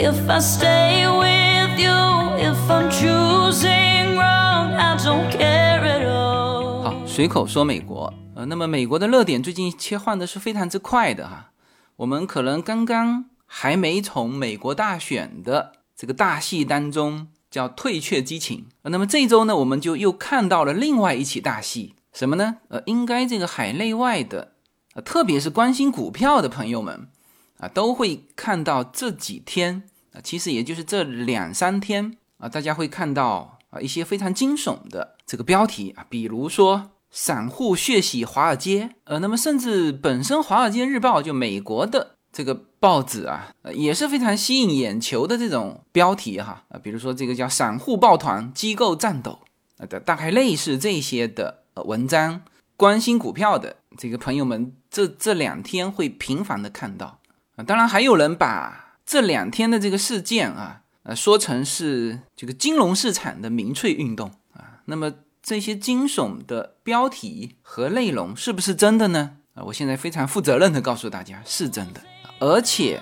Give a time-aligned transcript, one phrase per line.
[0.00, 1.90] If I stay with you,
[2.38, 6.82] if I'm choosing wrong, I don't care at all.
[6.84, 11.50] 好，随口说美国，呃，那么美国的热点最近切换的是非常之快的哈，
[11.96, 22.58] 我们可能刚刚还没从美国大选的这个大戏当中叫退却激情，呃那么这一周呢，我们就又看到了另外一起大戏，什么呢？
[22.68, 24.52] 呃，应该这个海内外的，
[24.94, 27.08] 呃，特别是关心股票的朋友们
[27.58, 49.40] 啊，都会看到这几天啊，其实也就是这两三天啊，大家会看到啊一些非常惊悚的这个标题啊，比如说散户血洗华尔街，呃，那么甚至本身《华尔街日报》就美国的这个报纸啊，也是非常吸引眼球的这种标题哈啊，比如说这个叫“散户抱团，机构战斗”
[49.78, 52.42] 啊的，大概类似这些的呃文章，
[52.76, 57.17] 关心股票的这个朋友们，这这两天会频繁的看到
[57.64, 65.12] 当然还有人把这两天的这个事件啊，呃，说成是这个金融市场的民粹运动啊，那么。
[65.40, 69.36] 这些惊悚的标题和内容是不是真的呢？
[69.54, 72.02] 啊，我现在非常负责任的告诉大家是真的，
[72.38, 73.00] 而且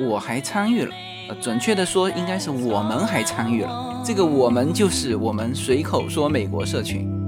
[0.00, 0.92] 我还参与了。
[1.28, 4.02] 呃，准确的说，应该是我们还参与了。
[4.04, 7.23] 这个我们就是我们随口说美国社群。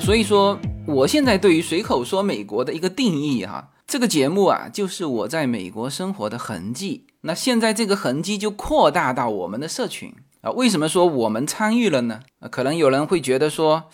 [0.00, 7.06] 所以说我现在对于随口说美国的一个定义哈，这个节目啊，就是我在美国生活的痕迹。
[7.22, 10.50] 那现在这个痕迹就扩大到我们的社群啊？
[10.52, 12.20] 为什么说我们参与了呢？
[12.50, 13.90] 可能有人会觉得说，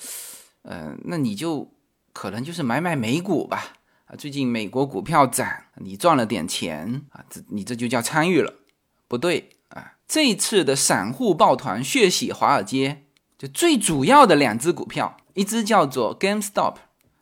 [0.62, 1.72] 呃，那你就
[2.12, 3.72] 可能就是买买美股吧？
[4.05, 8.52] 啊，最近美国股票涨，你赚了点钱啊，这你这就叫参与了？
[9.08, 13.05] 不对啊，这次的散户抱团血洗华尔街，
[13.39, 16.77] 就最主要的两只股票，一只叫做 GameStop，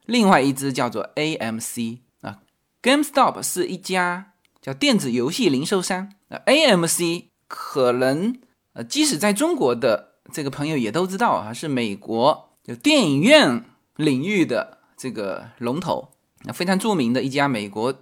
[0.07, 2.39] 另外一只叫做 AMC 啊。
[2.83, 4.29] GameStop 是一家。
[4.63, 8.39] 叫电子游戏零售商，那 AMC 可能
[8.75, 13.65] 呃，即使在中国的这个朋友也都知道啊，是美国就电影院
[13.97, 16.11] 领域的这个龙头，
[16.45, 17.93] 那非常著名的一家美国。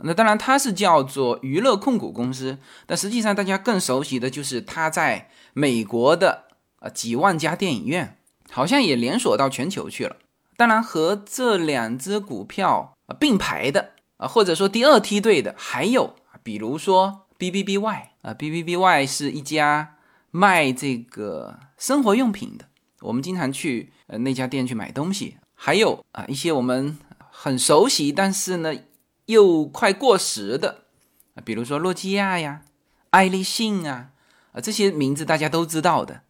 [0.00, 6.46] 那当然它是叫做娱乐控股公司，但实际上大家更熟悉的就是它在美国的
[6.80, 8.17] 啊几万家电影院，
[8.50, 10.16] 好像也连锁到全球去了。
[10.56, 13.90] 当然和这两只股票并排的。
[14.18, 19.94] 啊，或者说第二梯队的还有，比如说 B B B Y 啊，B B B Y 是一家
[20.32, 22.64] 卖这个生活用品的，
[23.02, 25.36] 我们经常去呃那家店去买东西。
[25.54, 26.98] 还有啊一些我们
[27.30, 28.74] 很熟悉，但是呢
[29.26, 30.86] 又快过时的
[31.36, 32.62] 啊，比如说诺基亚呀、
[33.10, 34.10] 爱立信啊
[34.50, 36.22] 啊这些名字大家都知道的，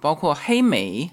[0.00, 1.10] 包括黑莓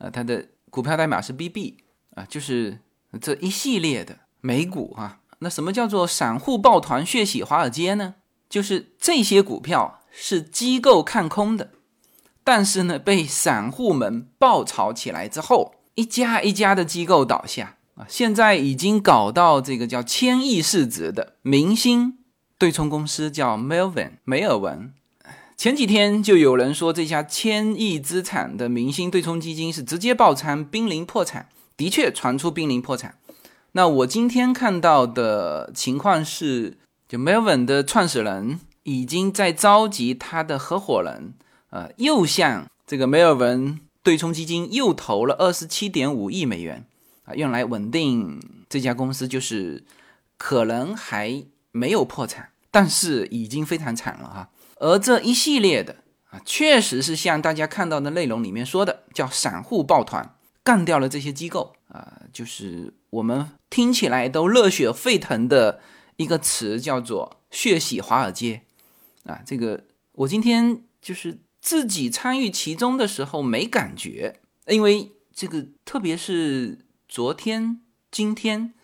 [0.00, 1.76] 啊，它的股票代码是 B B
[2.16, 2.80] 啊，就是
[3.20, 5.20] 这一系列的美股哈。
[5.38, 8.16] 那什么叫做散户抱团血洗华尔街呢？
[8.48, 11.70] 就是这些股票是机构看空的，
[12.42, 22.18] 但是呢被散户们爆炒起来之后，一家一家的机构倒下啊，现在已经搞到这个叫千亿市值的明星
[22.58, 24.92] 对冲公司叫 Melvin 梅尔文。
[25.60, 31.50] 前几天就有人说这家千亿资产的明星对冲基金是直接爆仓，濒临破产。
[31.76, 33.18] 的确传出濒临破产。
[33.72, 41.34] 那我今天看到的情况是，就 Melvin 的创始人已经在召集他的合伙人，
[41.68, 46.86] 呃，又向这个梅尔文对冲基金又投了二十七点五亿美元，
[47.24, 48.40] 啊，用来稳定
[48.70, 49.84] 这家公司，就是
[50.38, 54.48] 可能还没有破产，但是已经非常惨了哈。
[54.80, 55.96] 而这一系列的
[56.30, 63.48] 啊，确实是像大家看到的内容里面说的，叫散户抱团干掉了这些机构啊，就是我们。
[63.70, 65.80] 听起来都热血沸腾的
[66.16, 68.62] 一个词叫做“血洗华尔街”，
[69.22, 77.80] 啊，这个我今天就是自己参与其中的时候没感觉，因为这个特别是昨天、
[78.10, 78.74] 今天，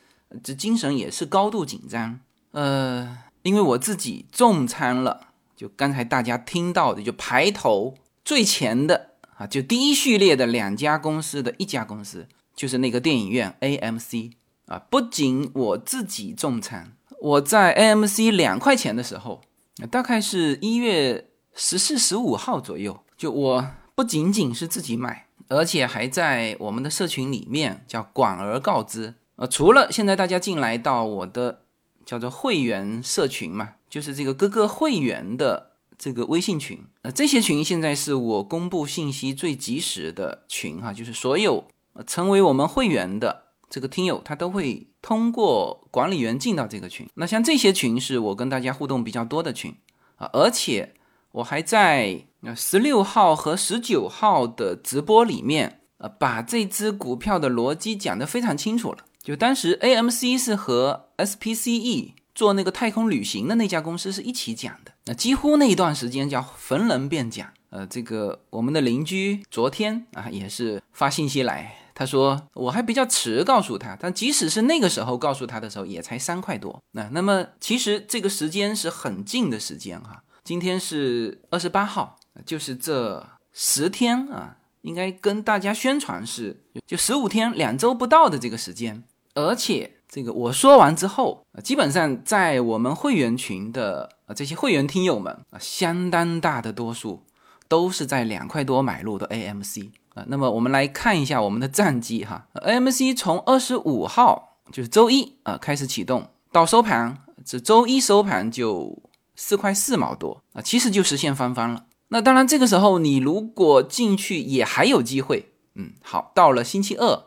[0.45, 2.21] 这精神也是高度紧张。
[2.53, 7.95] 呃，因为我自己重仓了，就刚才大家听到的，就排头
[8.25, 14.33] 最前的啊，就第一序列的两家公司的一家公司，就是那个电影院 AMC。
[14.67, 16.89] 啊，不仅我自己重仓，
[17.21, 19.41] 我在 AMC 两块钱的时候，
[19.89, 29.15] 大概是一月十四、十五号左右，就我不仅仅是自己买，而且还在我们的社群里面叫广而告之。
[29.37, 31.61] 呃，除了现在大家进来到我的
[32.07, 41.67] 叫做会员社群嘛，就是这个各个会员的这个微信群，呃，这些群现在是我公布信息最及时的群哈，就是所有
[42.07, 43.43] 成为我们会员的。
[43.69, 47.09] 这个听友他都会通过管理员进到这个群。
[47.15, 49.75] 那像这些群是我跟大家互动比较多的群
[50.15, 50.95] 啊，而且
[51.33, 58.99] 我还在十六号和十九号的直播里面啊，把这只股票的逻辑讲得非常清楚了。
[59.27, 67.53] 就当时 AMC 是和 SPCE 做那个太空旅行的那家公司是一起讲的，那几乎那一段时间叫逢人便讲。
[67.71, 71.75] 呃，这个我们的邻居昨天啊也是发信息来。
[71.93, 76.81] 他说我还比较迟告诉他，但即使是那个时候告诉他的时候，也才三块多。
[76.93, 80.23] 那那么其实这个时间是很近的时间哈。
[80.45, 89.03] 今天是二十八号，就是这十天啊，应该跟大家宣传是就十五天两周不到的这个时间。
[89.37, 97.23] 而且这个我说完之后，基本上在我们会员群的啊这些会员听友们啊，相当大的多数
[97.69, 99.91] 都是在两块多买入的 AMC。
[100.15, 109.03] 啊，那么我们来看一下我们的战绩哈，AMC 从二十五号就是周一啊开始启动，到收盘，这周一收盘就
[109.35, 111.85] 四块四毛多啊，其实就实现翻番了。
[112.09, 117.25] 那当然这个时候你如果进去也还有机会，嗯，好，到了星期二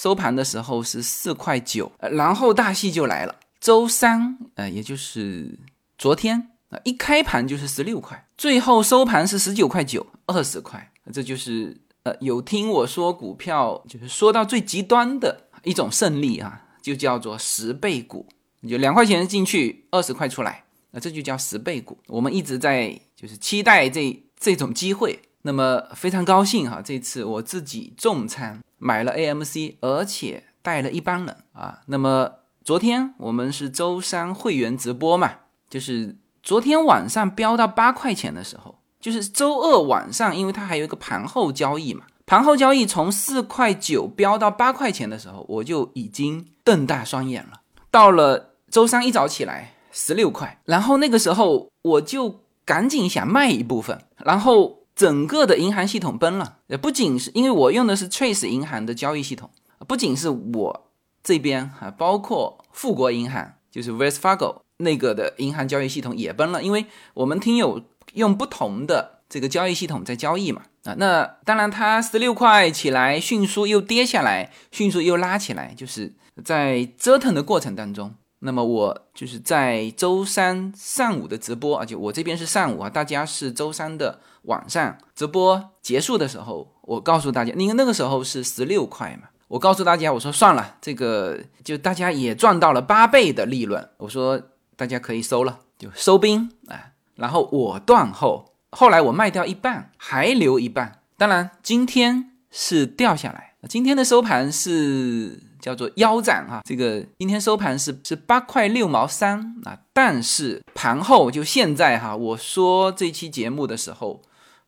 [0.00, 5.58] 收盘的时候是四块九，然后大戏就来了，周三呃也就是
[5.96, 11.76] 昨天啊一开盘就是十六块，最后收盘是十九块九，二十块，这就是。
[12.04, 18.24] 呃有听我说股票，就是说到最极端的一种胜利啊，就叫做十倍股，
[18.66, 21.98] 就两块钱进去，二十块出来，那这就叫十倍股。
[22.06, 31.80] 我们一直在就是期待这这种机会，那么非常高兴哈，这次我自己重仓买了 AMC，而且带了一帮人啊。
[31.86, 32.30] 那么
[32.64, 35.32] 昨天我们是周三会员直播嘛，
[35.68, 38.76] 就是昨天晚上飙到八块钱的时候。
[39.00, 47.60] 就是周二晚上，因为它还有一个盘后交易嘛，盘后交易从四块九飙到八块钱的时候，我就已经瞪大双眼了。
[47.92, 56.58] 到了周三一早起来，十六块，然后那个时候我就赶紧想卖一部分，然后整个的银行系统崩了。
[56.66, 59.48] 呃不仅是因为我用的是 Trace 银行的交易系统，
[59.86, 60.90] 不仅是我
[61.22, 66.84] 这边啊，包括富国银行，就是 Wells Fargo 那个的银行交易系统也崩了，因为
[67.14, 67.82] 我们听友。
[68.14, 78.14] 用不同的这个交易系统在交易嘛啊，那当然它十六块起来，迅速又跌下来，迅速又拉起来，就是在折腾的过程当中。
[78.40, 94.40] 那么我就是在周三上午的直播，而且我这边是上午啊，大家是周三的晚上直播结束的时候，我告诉大家，因为那个时候是十六块嘛，我告诉大家，我说算了，这个就大家也赚到了八倍的利润，我说
[94.76, 96.92] 大家可以收了，就收兵啊。
[97.16, 101.00] 然后我断后，后来我卖掉一半，还留一半。
[101.16, 106.62] 当然，今天是掉下来，今天的收盘是叫做腰斩啊。
[106.64, 114.22] 这个今天收盘是是八块六毛三啊，但是盘后就现在哈，我说这期节目的时候，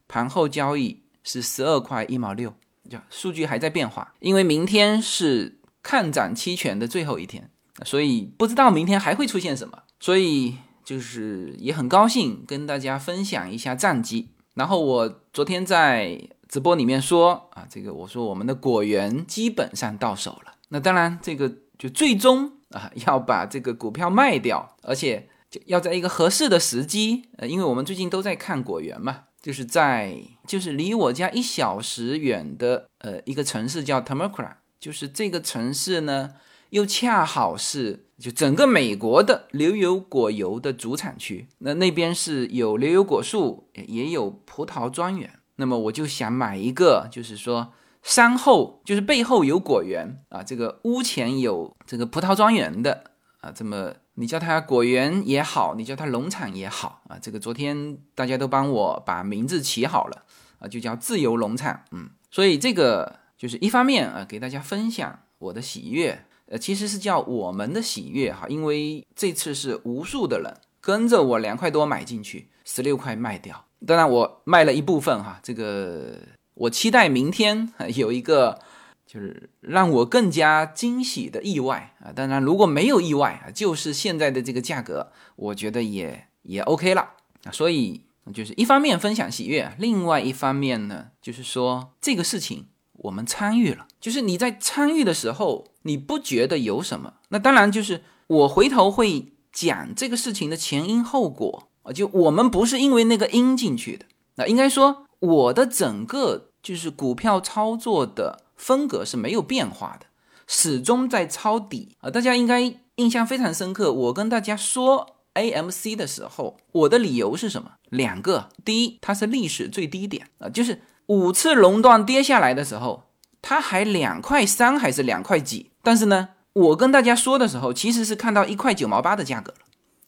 [0.06, 2.52] 盘后交易是十二块一毛六，
[2.88, 7.49] 就数据还在变化，因为明天是看涨期权的最后一天，
[7.85, 10.56] 所以不知道明天还会出现什么，所以。
[10.82, 14.31] 就是也很高兴跟大家分享一下战绩。
[14.55, 20.54] 然后我昨天在直播里面说啊，这个我说我们的果园基本上到手了。
[20.71, 27.29] 那当然，这个就最终啊要把这个股票卖掉，而且就要在一个合适的时机。
[27.37, 36.31] 呃，因为我们最近都在看果园嘛，就是在就是离我家一小时远的呃一个城市叫 Temecula，就是这个城市呢。
[36.71, 45.29] 又恰好是就整个美国的牛油果油的主产区，那那边是有牛油果树，也有葡萄庄园。
[45.57, 53.04] 那么我就想买一个，就是说山后就是背后有果园啊，这个屋前有这个葡萄庄园的
[53.40, 60.25] 啊，这么你叫它果园也好，你叫它农场也好啊，这个昨天大家都帮我把名字起好了
[60.59, 61.83] 啊，就叫自由农场。
[61.90, 66.25] 嗯，所以这个就是一方面啊，给大家分享我的喜悦。
[66.47, 73.64] 呃，其实是叫我们的喜悦哈，因为这次是无数的人跟着我两块多买进去，十六块卖掉。
[73.87, 76.16] 当然我卖了一部分哈，这个
[76.61, 78.59] 我期待明天有一个
[79.07, 82.12] 就是让我更加惊喜的意外啊。
[82.12, 87.00] 当然如果没有意外啊，就是现在的这个价格，我觉得也也 OK 了
[87.45, 87.50] 啊。
[87.50, 88.02] 所以
[88.35, 92.67] 就是一方面分享喜悦，另外一方面呢，就是说这个事情。
[93.02, 97.14] 我们参与了，就是你在参与的时候，你不觉得有什么？
[97.31, 101.90] 那当然就是我回头会讲这个事情的前因后果啊。
[101.95, 110.07] 就我们不是因为那个因进去的，那应该说我的整个就是股票操作的风格是没有变化的，
[110.47, 112.11] 始终在抄底啊！
[112.11, 113.93] 大家应该印象非常深刻。
[113.93, 117.73] 我跟大家说 AMC 的时候，我的理由是什么？
[117.88, 123.05] 两个，第一，它是历史最低点啊，就是五次熔断跌下来的时候，
[123.40, 125.71] 它还两块三还是两块几？
[125.83, 129.59] 但是呢，我跟大家说的时候，其实是看到一块九毛八的价格了。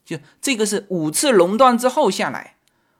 [0.04, 2.56] 就这个是五次熔断之后下来，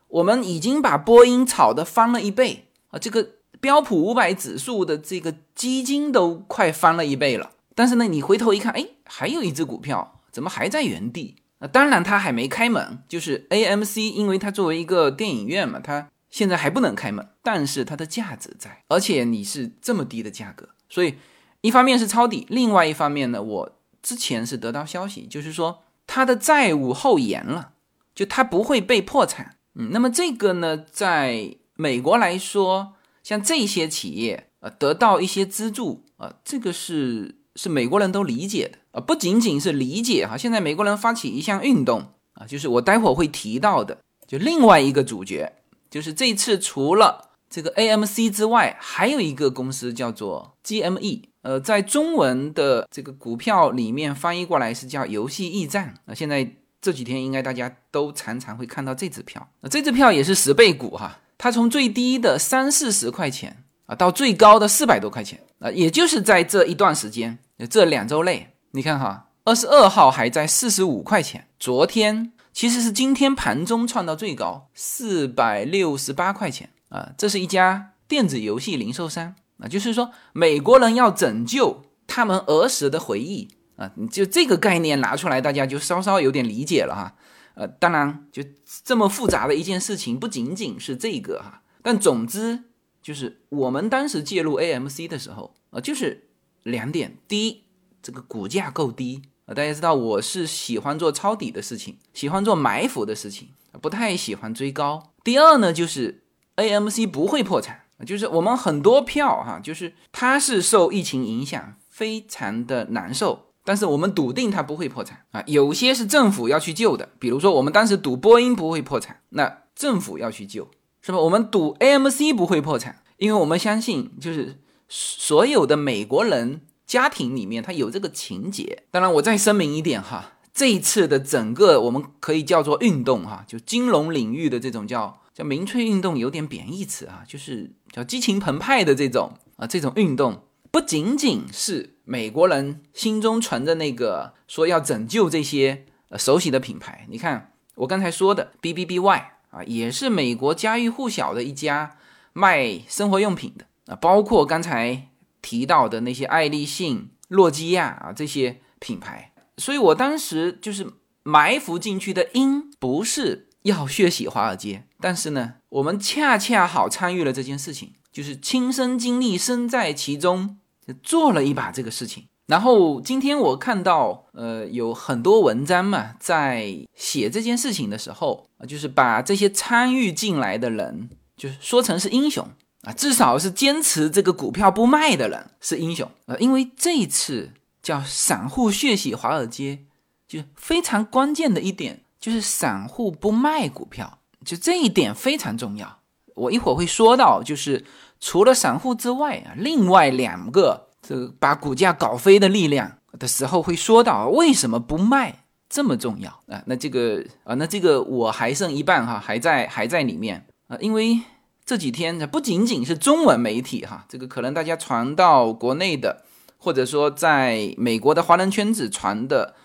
[0.08, 2.98] 我们已经把波音炒的翻了一倍啊！
[2.98, 3.28] 这个
[3.62, 7.52] 标普五百指数的这个基金都快翻了一倍了。
[7.76, 11.36] 但是呢，你回头一看，哎，还有一只股票怎么还在原地？
[11.60, 21.14] 那当然，它还没开门，就是 AMC，因为它作为一个电影院嘛，它现在还不能开门，但是它的价值在，而且你是这么低的价格，所以
[21.60, 27.70] 一方面是抄底，另外一方面呢，我之前是得到消息，就是说它的债务后延了，
[28.12, 29.56] 就它不会被破产。
[29.76, 37.36] 嗯，那么这个呢，在美国来说，像这些企业呃得到一些资助啊，这个是。
[37.54, 40.38] 是美国人都理解的啊，不仅仅是理解哈。
[40.38, 42.02] 现在美国人发起一项运动
[42.32, 45.52] 啊，就是我待会儿会提到的，就另外一个主角，
[45.90, 56.14] 就是这次除了这个 AMC 之外，还有一个公司叫做 GME，呃，在中文的这个股票里面翻译过来是叫游戏驿站啊。
[56.14, 56.50] 现在
[56.80, 63.96] 这几天应该大家都常常会看到这支票，那这支票也是十倍股哈，它从最低的三四十块钱啊。
[63.96, 67.36] 到最高的四百多块钱啊，也就是在这一段时间，
[67.68, 87.14] 这两周内，你看哈，二十二号还在四十五块钱，昨天其实是今天盘中创到最高四百六十八块钱啊，这是一家电子游戏零售商啊，就是说美国人要拯救他们儿时的回忆啊，就这个概念拿出来，大家就稍稍有点理解了哈，
[87.54, 88.42] 呃，当然就
[88.84, 92.64] 这么复杂的一件事情，不仅仅是这个哈，但总之。
[93.02, 96.28] 就是我们当时介入 AMC 的时候啊，就是
[96.62, 97.64] 两点：第一，
[98.00, 103.48] 这个股价够低啊，大家知道我是喜欢做抄底的事情，喜欢做埋伏的事情，
[103.80, 106.22] 不太喜欢追高；第二呢，就是
[106.54, 115.42] AMC 不会破产，就是我们很多票哈，就是它是受疫情影响，非常的难受，但是我们笃定它不会破产啊。
[115.46, 120.68] 有些是政府要去救的，比如说我们当时赌波音不会破产，那政府要去救。
[121.04, 121.18] 是吧？
[121.18, 128.84] 我们赌 AMC 不会破产，因为我们相信，就是所有的美国人家庭里面，他有这个情节。
[128.92, 147.06] 当然，我再声明一点哈，这一次的整个我们可以叫做运动哈，就金融领域的这种叫叫民粹运动，有点贬义词啊，就是叫激情澎湃的这种啊，这种运动不仅仅是美国人心中存着那个说要拯救这些呃熟悉的品牌。
[147.08, 149.28] 你看我刚才说的 B B B Y。
[149.52, 151.98] 啊，也是美国家喻户晓的一家
[152.32, 155.10] 卖生活用品的啊，包括刚才
[155.42, 159.34] 提到的那些爱立信、诺基亚啊这些品牌。
[159.58, 160.90] 所以我当时就是
[161.22, 170.56] 埋伏进去的因，不是要血洗华尔街，但是呢，我们恰恰好参与了这件事情，就是亲身经历、身在其中，
[171.02, 172.26] 做了一把这个事情。
[172.46, 182.46] 然后今天我看到，呃，有很多文章嘛，在写这件事情的时候，就是把这些参与进来的人，就是说成是英雄
[182.82, 189.78] 啊，至少是坚持这个股票不卖的人是英雄啊，因为这一次叫散户血洗华尔街，
[190.26, 196.00] 就非常关键的一点就是散户不卖股票，就这一点非常重要。
[196.34, 197.84] 我一会儿会说到，就是
[198.22, 200.88] 除了散户之外啊，另外两个。
[201.04, 206.62] 这个把股价搞飞的力量的时候，会说到为什么不卖这么重要啊？
[206.66, 210.78] 那这个啊，那这个我还剩一半哈，还在还在里面啊。
[210.80, 211.20] 因为
[211.64, 216.22] 这几天呢不仅仅是中文媒体哈，这个可能大家传到国内的，
[216.56, 219.56] 或者说在美国的华人圈子传的，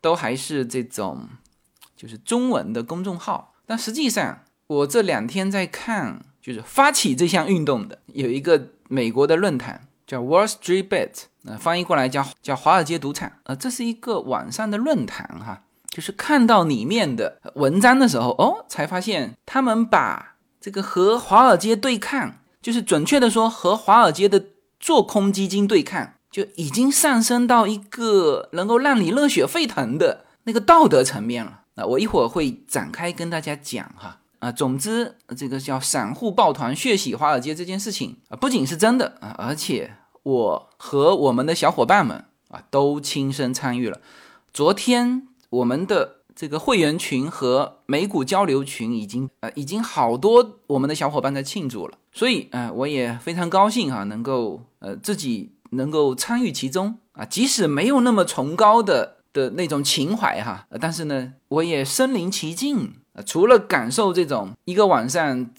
[0.00, 1.28] 都还是这种
[1.94, 3.52] 就是中文的公众号。
[3.66, 9.88] 但实际上，我这两天在看，就是发起这项运动的有一个美国的论坛。
[10.06, 11.10] 叫 Wall Street Bet，
[11.44, 24.44] 呃，翻译过来叫叫华尔街赌场，呃，这是一个网上的论坛哈，就是看到里面的文章的时候，哦，才发现他们把这个和华尔街对抗，就是准确的说和华尔街的
[24.78, 31.62] 做空基金对抗，就已经上升到一个能够让你热血沸腾的那个道德层面了。
[31.74, 34.20] 那我一会儿会展开跟大家讲哈。
[34.38, 44.00] 啊，总之，这个叫散户抱团血洗华尔街这件事情啊，不仅是真的啊，而且我和我们的小伙伴们啊都亲身参与了。
[44.52, 65.50] 昨天我们的这个会员群和美股交流群已经呃已经好多我们的小伙伴在庆祝了，所以呃我也非常高兴哈，能够呃自己能够参与其中啊，即使没有那么崇高的的那种情怀哈，但是呢，我也身临其境啊，除了感受这种一个晚上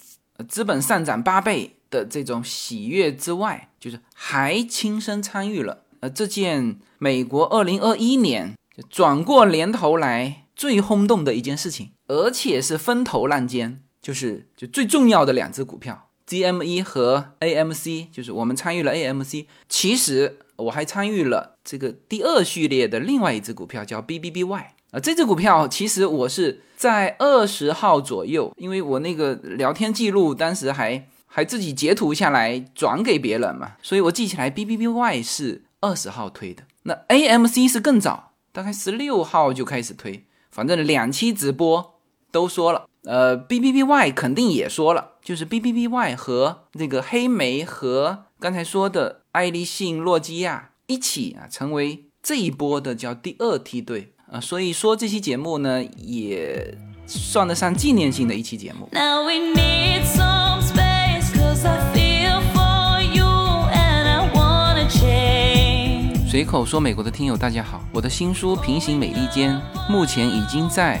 [0.48, 8.54] 资本上涨八倍的这种喜悦之外，就是还亲身参与了呃这件美国二零二一年
[8.88, 16.04] 转过年头来最轰动的一件事情，而且是风头浪尖，就是就最重要的两只股票。
[16.28, 19.46] GME 和 AMC，就是我们参与了 AMC。
[19.66, 25.00] 其实我还参与了这个第二序列的另外一只股票，叫 BBBY 啊。
[25.00, 36.62] 这只股票其实我是在二十号左右，因为我那个聊天记录当时还还自己截图下来转给别人嘛，所以我记起来 BBBY 是二十号推的。
[36.84, 42.86] 那 AMC 是更早，大概十六号就开始推，反正两期直播都说了。
[43.04, 56.74] 呃，B B B Y 肯定也说了，就是 B B B Y 和那个黑莓和刚才说的爱立信、诺基亚一起啊，成为这一波的叫第二梯队啊，所以说这期节目呢，也
[57.06, 58.88] 算得上纪念性的一期节目。
[58.92, 66.28] Now we need some space, cause I feel for you and I wanna change.
[66.30, 69.54] 随口说美国的听友大家好，我的新书《平行美利坚》
[69.90, 71.00] 目前已经在。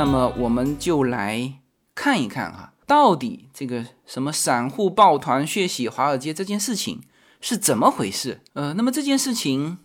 [0.00, 1.60] 那么我们就来
[1.94, 7.02] 看一看哈，到底这个什么散户抱团血洗华尔街这件事情
[7.42, 8.40] 是怎么回事？
[8.54, 9.76] 呃，那么这件事情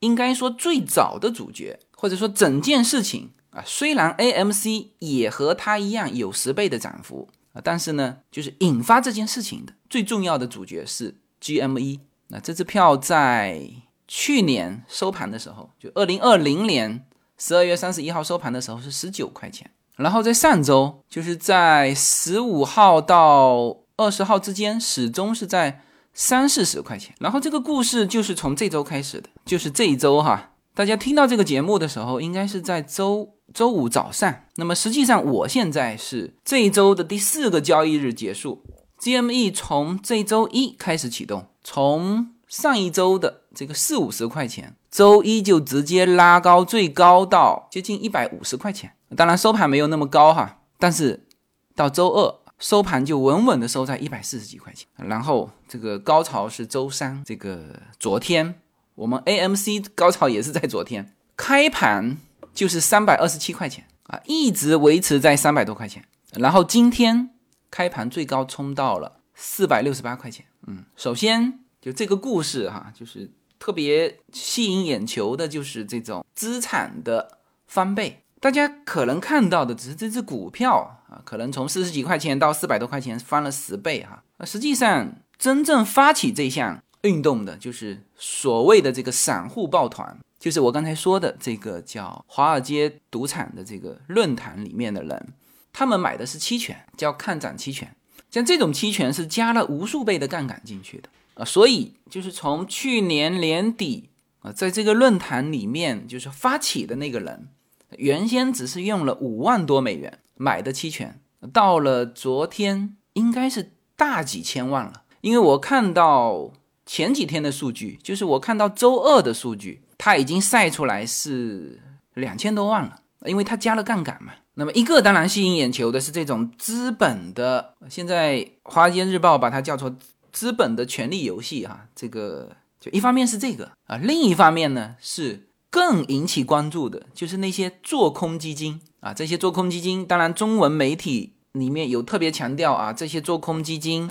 [0.00, 12.00] 应该说最早的主角，或者说整件事情啊，虽然 AMC 也和它一样有十倍的涨幅啊，但是呢，就是引发这件事情的最重要的主角是 GME。
[12.28, 13.70] 那这支票在
[14.06, 17.06] 去年收盘的时候，就二零二零年。
[17.44, 25.82] 十二月三十一号收盘的时候是十九块钱，然后在上周，就是在十五号到二十号之间，始终是在
[26.14, 27.12] 三四十块钱。
[27.18, 34.32] 然后这个故事就是从这周开始的，就是这一周哈，大家听到这个节目的时候，应该是在周周五早上。
[34.54, 38.62] 那么实际上，我现在是这一周的第四个交易日结束
[39.00, 44.76] ，GME 从这周一开始启动，从上一周的这个四五十块钱。
[44.92, 48.92] 周一就直接拉高，最高到接近一百五十块钱。
[49.16, 51.26] 当然收盘没有那么高哈，但是
[51.74, 54.86] 到周二收盘就稳稳的收在一百四十几块钱。
[54.96, 58.60] 然后这个高潮是周三，这个昨天
[58.94, 62.18] 我们 AMC 高潮也是在昨天开盘
[62.52, 66.04] 就是三百二十七块钱啊，一直维持在三百多块钱。
[66.34, 67.30] 然后今天
[67.70, 70.44] 开盘最高冲到了四百六十八块钱。
[70.66, 73.30] 嗯，首先就这个故事哈，就是。
[73.62, 84.24] 特别吸引眼球的就是这种资产的翻倍，大家可能看到的只是这只股票啊，可能从四十几块钱到四百多块钱翻了十倍哈。
[84.38, 95.28] 那实际上真正发起这项运动的，就是所谓的这个散户抱团，就是我刚才说的这个叫华尔街赌场的这个论坛里面的人，
[95.72, 97.94] 他们买的是期权，叫看涨期权，
[98.28, 101.08] 像这种期权是加了无数倍的杠杆进去的。
[101.34, 107.48] 啊，所以就是从去年年底啊，在这个论坛里面，就是发起的那个人，
[107.96, 111.18] 原先只是用了五万多美元买的期权，
[111.52, 115.04] 到了昨天应该是大几千万了。
[115.22, 116.52] 因为我看到
[116.84, 121.80] 前几天的数据，就是我看到周二的数据，它已经晒出来是
[122.14, 124.34] 两千多万了，因为它加了杠杆嘛。
[124.54, 129.96] 那么一个当然吸引眼球的是这种资本的，现在《华尔街日报》把它叫做。
[130.32, 144.10] 资本的权力游戏，哈，这个就一方面是这个啊，另一方面呢是更引起关注的，就是那些做空基金啊，这些做空基金，当然中文媒体里面有特别强调啊，这些做空基金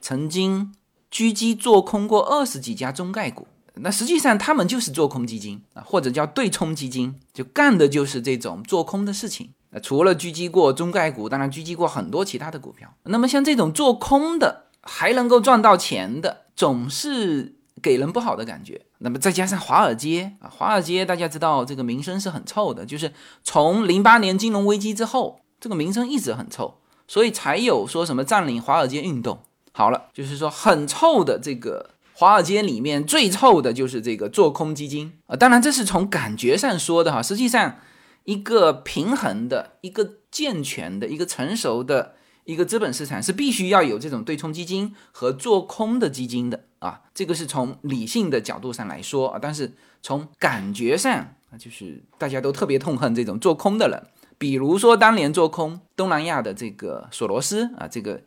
[0.00, 0.74] 曾经
[1.10, 9.50] 狙击做空过二十几家中概股，那实际上他们就是做空基金啊，或者叫对冲基金，就干的就是这种做空的事情。
[9.70, 12.92] 那除了狙击过中概股，当然狙击过很多其他的股票。
[13.04, 14.66] 那么像这种做空的。
[14.82, 18.82] 还能够赚到钱的，总是给人不好的感觉。
[18.98, 29.40] 那么再加上华尔街啊，华尔街大家知道这个名声是很臭的，就是从零八年金融危机之后，这个名声一直很臭，所以才有说什么占领华尔街运动。
[29.72, 35.34] 好了，就是说很臭的这个华尔街里面最臭的就是这个做空基金啊。
[35.34, 37.78] 当然这是从感觉上说的哈，实际上
[38.24, 47.02] 一个平衡的、一个健全的、一个成熟的一个资本市场是必须要有这种对冲基金和做空的基金的啊。
[47.14, 51.12] 这个是从理性的角度上来说啊，但是从感觉上
[51.50, 54.02] 啊，就是大家都特别痛恨这种做空的人。
[54.38, 58.20] 比如说当年做空东南亚的这个索罗斯啊，这个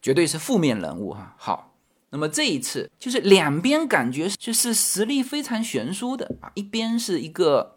[0.00, 1.34] 绝对是负面人物哈。
[1.36, 1.74] 好，
[2.08, 7.76] 那么这一次就是两边感觉就是实力非常悬殊的啊，一边是一个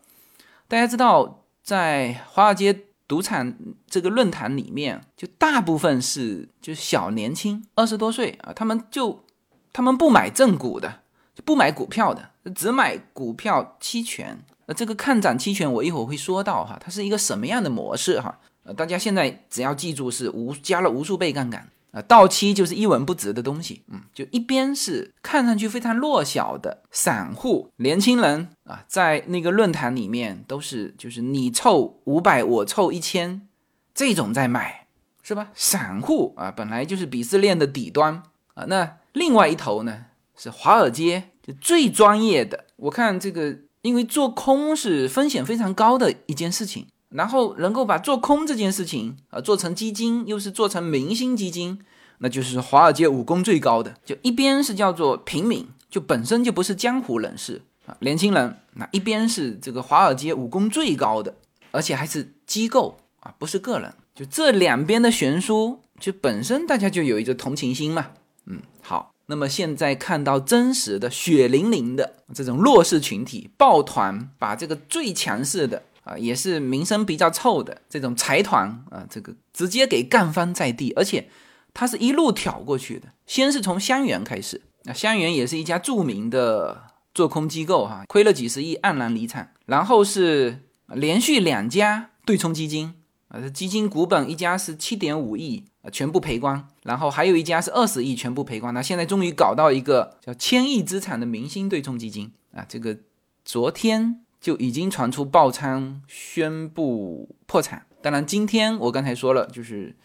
[0.69, 3.54] 大家知道在华尔街赌场
[3.88, 9.26] 这个论坛里面，就大部分是就小年轻二十多岁啊，他们就
[9.74, 11.02] 他们不买正股的，
[11.36, 14.41] 就不买股票的，只买股票期权。
[14.65, 18.39] 那这个看涨期权，我一会儿会说到哈，它是一个什么样的模式哈？
[18.63, 33.47] 呃，大家现在只要记住是无加了无数倍杠杆啊，到期就是一文不值的东西，嗯，就一边是看上去非常弱小的散户年轻人啊，在那个论坛里面都是就是你凑五百我凑一千
[33.93, 34.88] 这种在买
[35.21, 35.49] 是吧？
[35.54, 38.23] 散户啊，本来就是鄙视链的底端
[38.54, 43.58] 啊，那另外一头呢是华尔街就最专业的，我看这个。
[43.84, 51.80] 因为做空是风险非常高的一件事情，然后能够把做空这件事情啊做成基金，又是做成明星基金，
[52.19, 53.93] 那就是华尔街武功最高的。
[54.06, 61.36] 就一边是叫做平民，就本身就不是江湖人士啊，年轻人；那一边是这个华尔街武功最高的，
[61.71, 63.93] 而且还是机构啊，不是个人。
[64.13, 68.08] 就这两边的悬殊，就本身大家就有一个同情心嘛。
[68.45, 69.12] 嗯，好。
[69.28, 81.30] 那么现在看到真实的血淋淋的这种弱势群体抱团，把这个最强势的啊，也是名声比较臭的这种财团啊，这个直接给干翻在地，而且
[81.74, 83.10] 他是一路挑过去的。
[83.26, 86.84] 先是从香园开始，那香园也是一家著名的
[87.14, 89.48] 做空机构哈，亏了几十亿黯然离场。
[89.66, 92.96] 然后是连续两家对冲基金
[93.28, 95.66] 啊，基金股本一家是七点五亿。
[95.84, 102.96] 啊，全部赔光，然后还有一家是二十亿全部赔光，那现在终于搞到一个叫千亿资产的明星对冲基金啊，这个
[103.44, 109.95] 昨天就已经传出爆仓宣布破产，当然今天我刚才说了，就是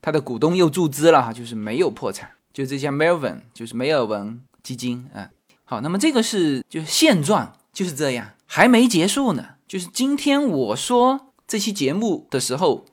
[0.00, 5.30] 他的股东又注资了哈，就是没有破产，就这家 Melvin 就是梅尔文基金啊，
[5.64, 12.86] 好，那么这个是就是现状就是这样，还没结束呢，就是今天我说这期节目的时候。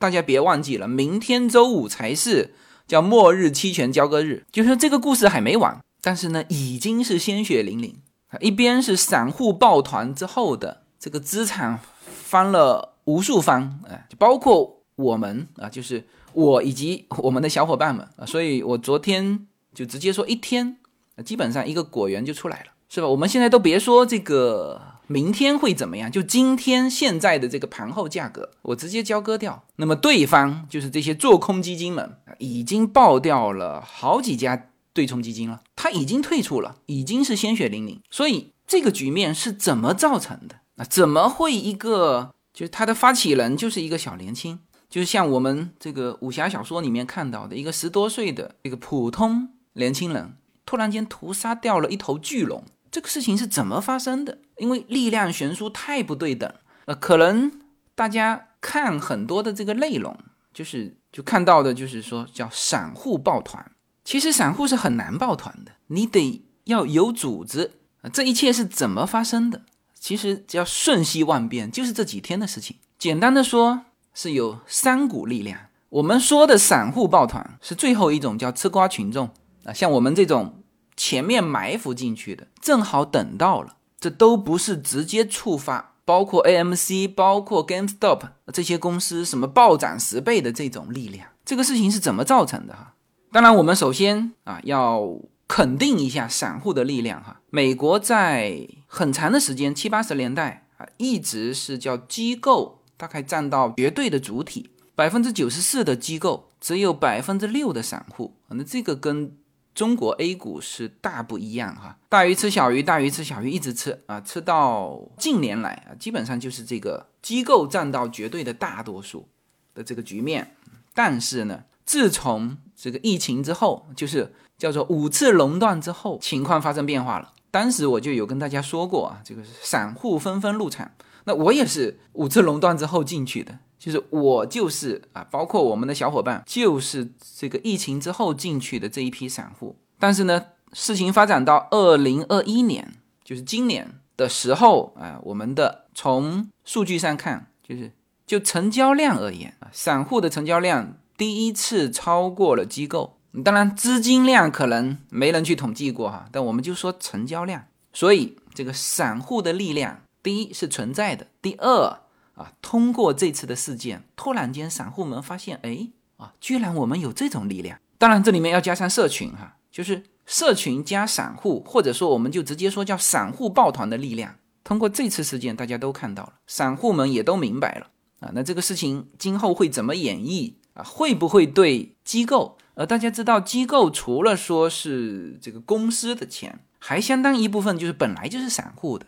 [0.00, 2.54] 大家别忘记了，明天周五才是
[2.86, 7.96] 叫末日期权交割日，就是说这个故事还没完，但是呢，已经是鲜血淋淋！
[8.40, 20.76] 一边是散户抱团之后的这个资产翻了无数番，哎，就包括我们啊，就是我以及我们的小伙伴们啊，所以我昨天就直接说一天，
[21.24, 23.08] 基本上一个果园就出来了，是吧？
[23.08, 24.80] 我们现在都别说这个。
[25.10, 26.12] 明天会怎么样？
[26.12, 29.64] 就今天现在的这个盘后价格，我直接交割掉。
[29.76, 34.66] 那么对方就是这些做空基金们，已经爆掉了好几家
[34.98, 38.00] 对冲基金了，他已经退出了，已经是鲜血淋淋。
[38.10, 40.56] 所以这个局面是怎么造成的？
[40.74, 44.58] 那怎么会一个就是他的发起人就是一个小年轻，
[44.90, 50.34] 就是像我们这个武侠小说里面看到的一个十多岁的一个普通年轻人，
[50.66, 52.64] 突然间屠杀掉了一头巨龙。
[52.90, 54.38] 这个事情是怎么发生的？
[54.56, 56.52] 因为力量悬殊太不对等，
[56.86, 57.52] 呃，可能
[57.94, 60.18] 大家看很多的这个内容，
[60.52, 63.70] 就是就看到的，就是说叫散户抱团。
[64.08, 67.72] 其实散户是很难抱团的，你得要有组织。
[68.10, 69.60] 这一切是怎么发生的？
[70.00, 72.78] 其实只要瞬息万变，就是这几天的事情。
[72.98, 73.82] 简单的说，
[74.14, 75.60] 是有三股力量。
[75.90, 79.28] 我们说的散户抱团是最后一种，叫吃瓜群众
[79.64, 80.54] 啊，像我们这种。
[80.96, 92.94] 前面埋伏进去的，正好等到了，这都不是直接触发，包括 AMC、包括 GameStop 这些公司什么暴涨十倍的这种力量，这个事情是怎么造成的哈？
[93.30, 97.40] 当然，我们首先啊要肯定一下散户的力量哈。
[97.50, 109.36] 美国在很长的时间，七八十年代啊，一直是叫机构大概占到绝对的主体，百分之九十四的机构，只有百分之六的散户，那这个跟
[109.74, 119.28] 中国 A 股是大不一样哈，大鱼吃小鱼，大鱼吃小鱼，一直吃啊，吃到近年来啊，基本上就是这个机构占到绝对的大多数
[119.74, 120.54] 的这个局面。
[120.94, 127.32] 但是呢，自从这个疫情之后，就是叫做五次垄断之后，情况发生变化了。
[127.50, 130.88] 当时我就有跟大家说过啊，这个散户纷纷入场，
[131.24, 139.74] 那我也是五次垄断之后进去的，就是我就是啊，包括我们的小伙伴，就是这个疫情之后进去的这一批散户。
[139.98, 147.90] 但是呢，事情发展到二零二一年，就是今年的时候啊，我们的从数据上看，就是
[148.24, 153.18] 就成交量而言啊，散户的成交量第一次超过了机构。
[153.44, 157.66] 当然，资金量可能没人去统计过哈，但我们就说成交量。
[157.92, 162.00] 所以这个散户的力量，第一是存在的，第二。
[162.34, 167.80] 啊，通过这次的事件，突然间散户们发现，哎，啊，居然我们有这种力量。
[167.98, 174.36] 当然，这里面要加上社群哈，就是社群加散户，或者说我们就直接说叫散户抱团的力量。
[174.62, 177.88] 通过这次事件，大家都看到了，散户们也都明白了
[178.20, 178.30] 啊。
[178.32, 180.84] 那这个事情今后会怎么演绎啊？
[180.84, 182.56] 会不会对机构？
[182.74, 189.06] 呃，大家知道，机构除了说是这个公司的钱，还相当一部分就是本来就是散户的。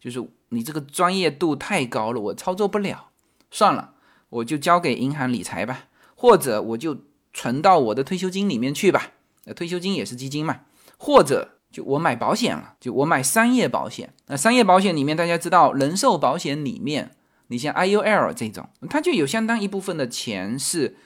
[0.00, 3.08] 就是你这个专业度太高了，我操作不了，
[3.50, 3.94] 算了，
[4.30, 6.98] 我就交给银行理财吧，或者我就
[7.32, 9.10] 存到我的退休金里面去吧。
[9.44, 10.60] 呃，退休金也是基金嘛，
[10.96, 14.14] 或者就我买保险了，就我买商业保险。
[14.28, 17.16] 那商业保险里面，大家知道，人寿保险里面，
[17.48, 20.96] 你像 IUL 这种，它就有相当一部分的钱是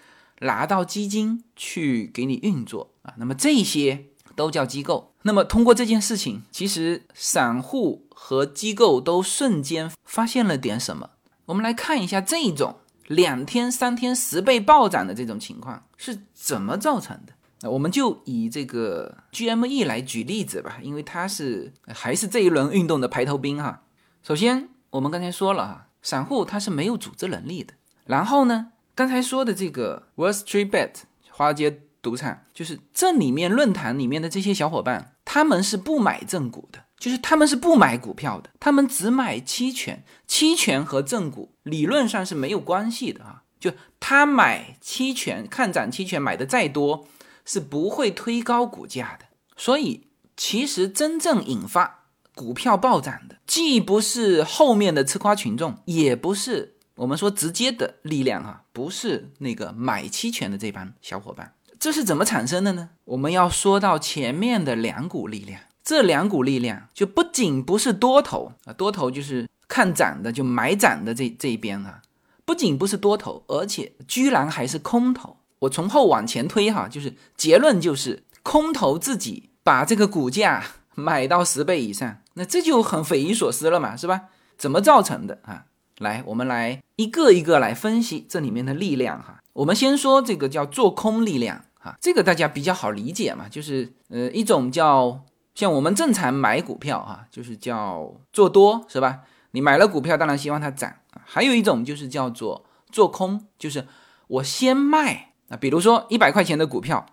[0.42, 3.14] 拿到基金去给你运作啊。
[3.16, 4.06] 那么这些。
[4.34, 5.12] 都叫机构。
[5.24, 11.10] 那么通过这件事情，其实散户和机构都瞬间发现了点什么。
[11.44, 12.76] 我们来看一下这种
[13.08, 17.34] 两天、三天十倍暴涨的这种情况是怎么造成的。
[17.60, 23.82] 那我们就以这个 GME 来举例子吧，因为它是还是这一轮运动的排头兵哈。
[24.22, 27.74] 首先，我们刚才说了哈，散户他是没有组织能力的。
[28.06, 30.90] 然后呢，刚才说的这个 Wall Street Bet
[31.30, 31.82] 华尔街。
[32.02, 40.02] 赌场就是这里面论坛里面的这些小伙伴，他们是不买正股的，就是他们是不买股票的，他们只买期权。
[40.26, 47.06] 期权和正股理论上是没有关系的啊，就他买期权看涨期权买的再多，
[47.44, 49.26] 是不会推高股价的。
[49.56, 61.52] 所以其实真正引发股票暴涨的，既不是后面的吃瓜群众，也不是我们说直接的力量哈，不是那个买期权的这帮小伙伴。
[61.80, 62.90] 这是怎么产生的呢？
[63.06, 72.00] 我们要说到前面的两股力量，这两股力量就不仅不是多头啊，多头就是看涨的，就买涨的这这一边啊，
[72.44, 75.38] 不仅不是多头，而且居然还是空头。
[75.58, 84.28] 我从后往前推哈，就是结论就是空头自己把这个股价买到十倍以上，那这就很匪夷所思了嘛，是吧？
[84.56, 85.64] 怎么造成的啊？
[86.02, 89.40] 来，我们来一个一个来分析这里面的力量哈。
[89.54, 91.64] 我们先说这个叫做空力量。
[91.82, 99.22] 啊，这个大家比较好理解嘛，就是呃一种叫像我们正常买股票哈，就是叫做多是吧？
[99.50, 101.22] 你买了股票，当然希望它涨啊。
[101.24, 103.84] 还有一种就是叫做做空，就是
[104.28, 107.04] 我先卖啊，比如说一百块钱的股票，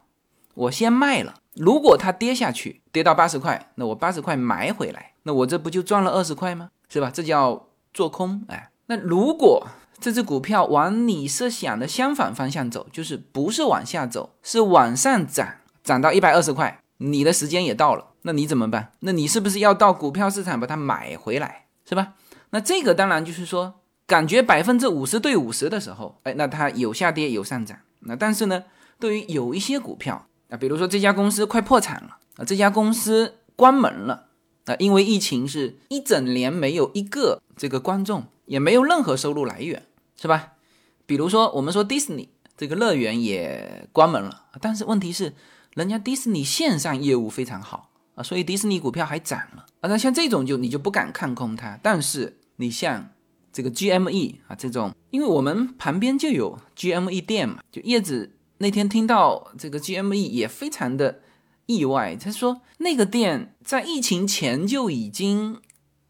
[0.54, 6.70] 我先卖了，如果它跌下去，跌到八十块，那我八十块买回来，那我这不就赚了二十块吗？
[6.88, 7.10] 是吧？
[7.12, 8.69] 这叫做空哎。
[8.90, 9.68] 那如果
[10.00, 18.94] 这只股票往你设想的相反方向走，就是不是往下走，是往上涨，涨到一百二十块，你的时间也到了，那你怎么办？
[19.02, 22.14] 那你是不是要到股票市场把它买回来，是吧？
[22.50, 27.78] 那这个当然就是说，感觉百分之五十对五十的时候，哎，那它有下跌有上涨。
[28.00, 28.64] 那但是呢，
[29.00, 34.30] 对于有一些股票啊，比如说这家公司快破产了啊，这家公司关门了
[34.66, 39.86] 啊，因为疫情是一整年没有一个这个观众，也没有任何收入来源。
[40.22, 40.56] 是吧？
[41.06, 45.34] 比如说，我们说迪士尼这个乐园也关门了，但是问题是，
[45.76, 49.88] 人家迪士尼线上业务非常好啊，所以迪士尼股票还涨了啊。
[49.88, 51.80] 那像这种就你就不敢看空它。
[51.82, 53.12] 但是你像
[53.54, 61.22] 这个 GME 啊这种，因为我们旁边就有 GME 店嘛，就叶子那天听到这个 GME 也非常的
[61.66, 65.62] 意外，他说那个店在疫情前就已经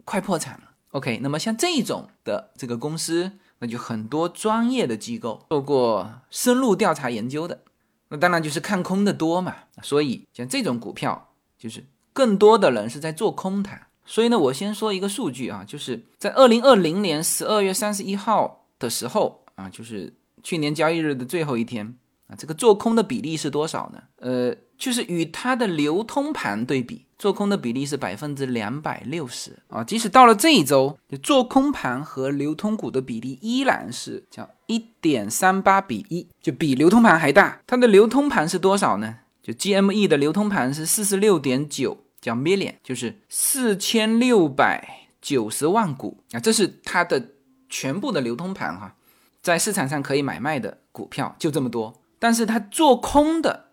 [0.04, 0.69] 快破产了。
[0.91, 3.34] OK，那么像这种的这个公司。
[3.62, 7.60] 那就很多专业的机构做过深入调查研究的，
[8.08, 9.54] 那当然就是看空的多嘛。
[9.82, 13.88] 所以像这种股票，就是更多的人是在做空它。
[14.06, 21.93] 所以呢，我先说一个数据啊，就是在二零二零年十二月三十一号的时候啊，就是去年交易日的最后一天
[22.28, 24.02] 啊，这个做空的比例是多少呢？
[24.19, 27.06] 呃，就是与它的流通盘对比。
[27.20, 37.60] 做空的比例是百分之两百六十啊，即使到了这一周，做空盘和流通股的比例依然是叫一点三八比一，就比流通盘还大。
[37.68, 39.18] 它的流通盘是多少呢？
[39.44, 47.32] 就 GME 的流通盘是四十六点九，叫 million，就是四千六百九十万股啊，这是它的
[47.68, 48.96] 全部的流通盘哈。
[49.42, 53.69] 在市场上可以买卖的股票就这么多，但是它做空的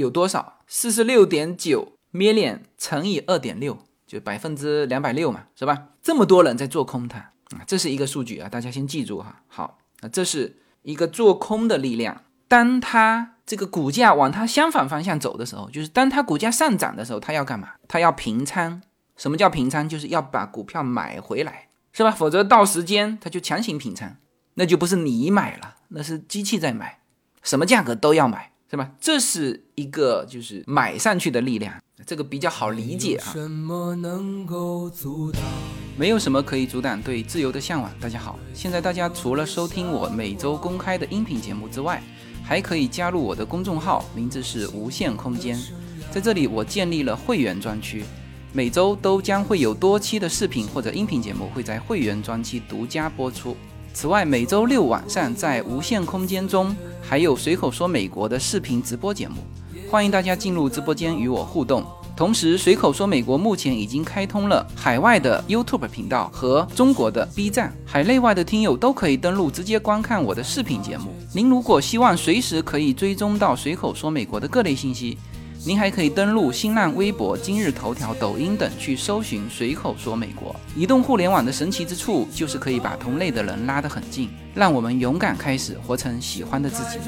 [0.00, 0.58] 有多少？
[0.66, 5.88] 四十六点九 million 乘以二点六，就百分之两百六嘛，是吧？
[6.02, 9.42] 这么多人在做空它啊，这是一个数据啊，大家先记住哈。
[9.46, 12.22] 好，那这是一个做空的力量。
[12.48, 17.70] 当它这个股价往它相反方向走的时候，就是当它股价上涨的时候，它要干嘛？
[17.86, 18.82] 它要平仓。
[19.16, 19.88] 什么叫平仓？
[19.88, 22.10] 就是要把股票买回来，是吧？
[22.10, 24.16] 否则到时间它就强行平仓。
[24.54, 27.00] 那就不是你买了，那是机器在买，
[27.42, 28.88] 什么价格都要买，是吧？
[29.00, 31.74] 这是一个就是买上去的力量，
[32.06, 33.32] 这个比较好理解啊。
[33.34, 35.42] 没有什么能够阻挡，
[35.98, 37.90] 没有什么可以阻挡对自由的向往。
[37.98, 42.00] 大家好，现在大家除了收听我每周公开的音频节目之外，
[42.44, 45.58] 还可以加入我的公众号，名字是无限空间，
[46.12, 48.04] 在这里我建立了会员专区，
[48.52, 53.56] 每周都将会有多期的视频或者音频节目会在会员专区独家播出。
[53.92, 59.36] 此外，每周六晚上在无限空间中还有随口说美国的视频直播节目，
[59.90, 61.84] 欢迎大家进入直播间与我互动。
[62.16, 71.14] 同时，随口说美国目前已经开通了海外的 YouTube 频道和中国的 B 站，海内外的听友都可以登录直接观看我的视频节目。
[71.34, 75.16] 您如果希望随时可以追踪到随口说美国的各类信息。
[75.66, 80.56] 您还可以登录新浪微博、今日头条、抖音等去搜寻“随口说美国”。
[80.74, 86.98] 移动互联网的神奇之处就是可以把同类的人拉得很近，让我们勇敢开始，活成喜欢的自己。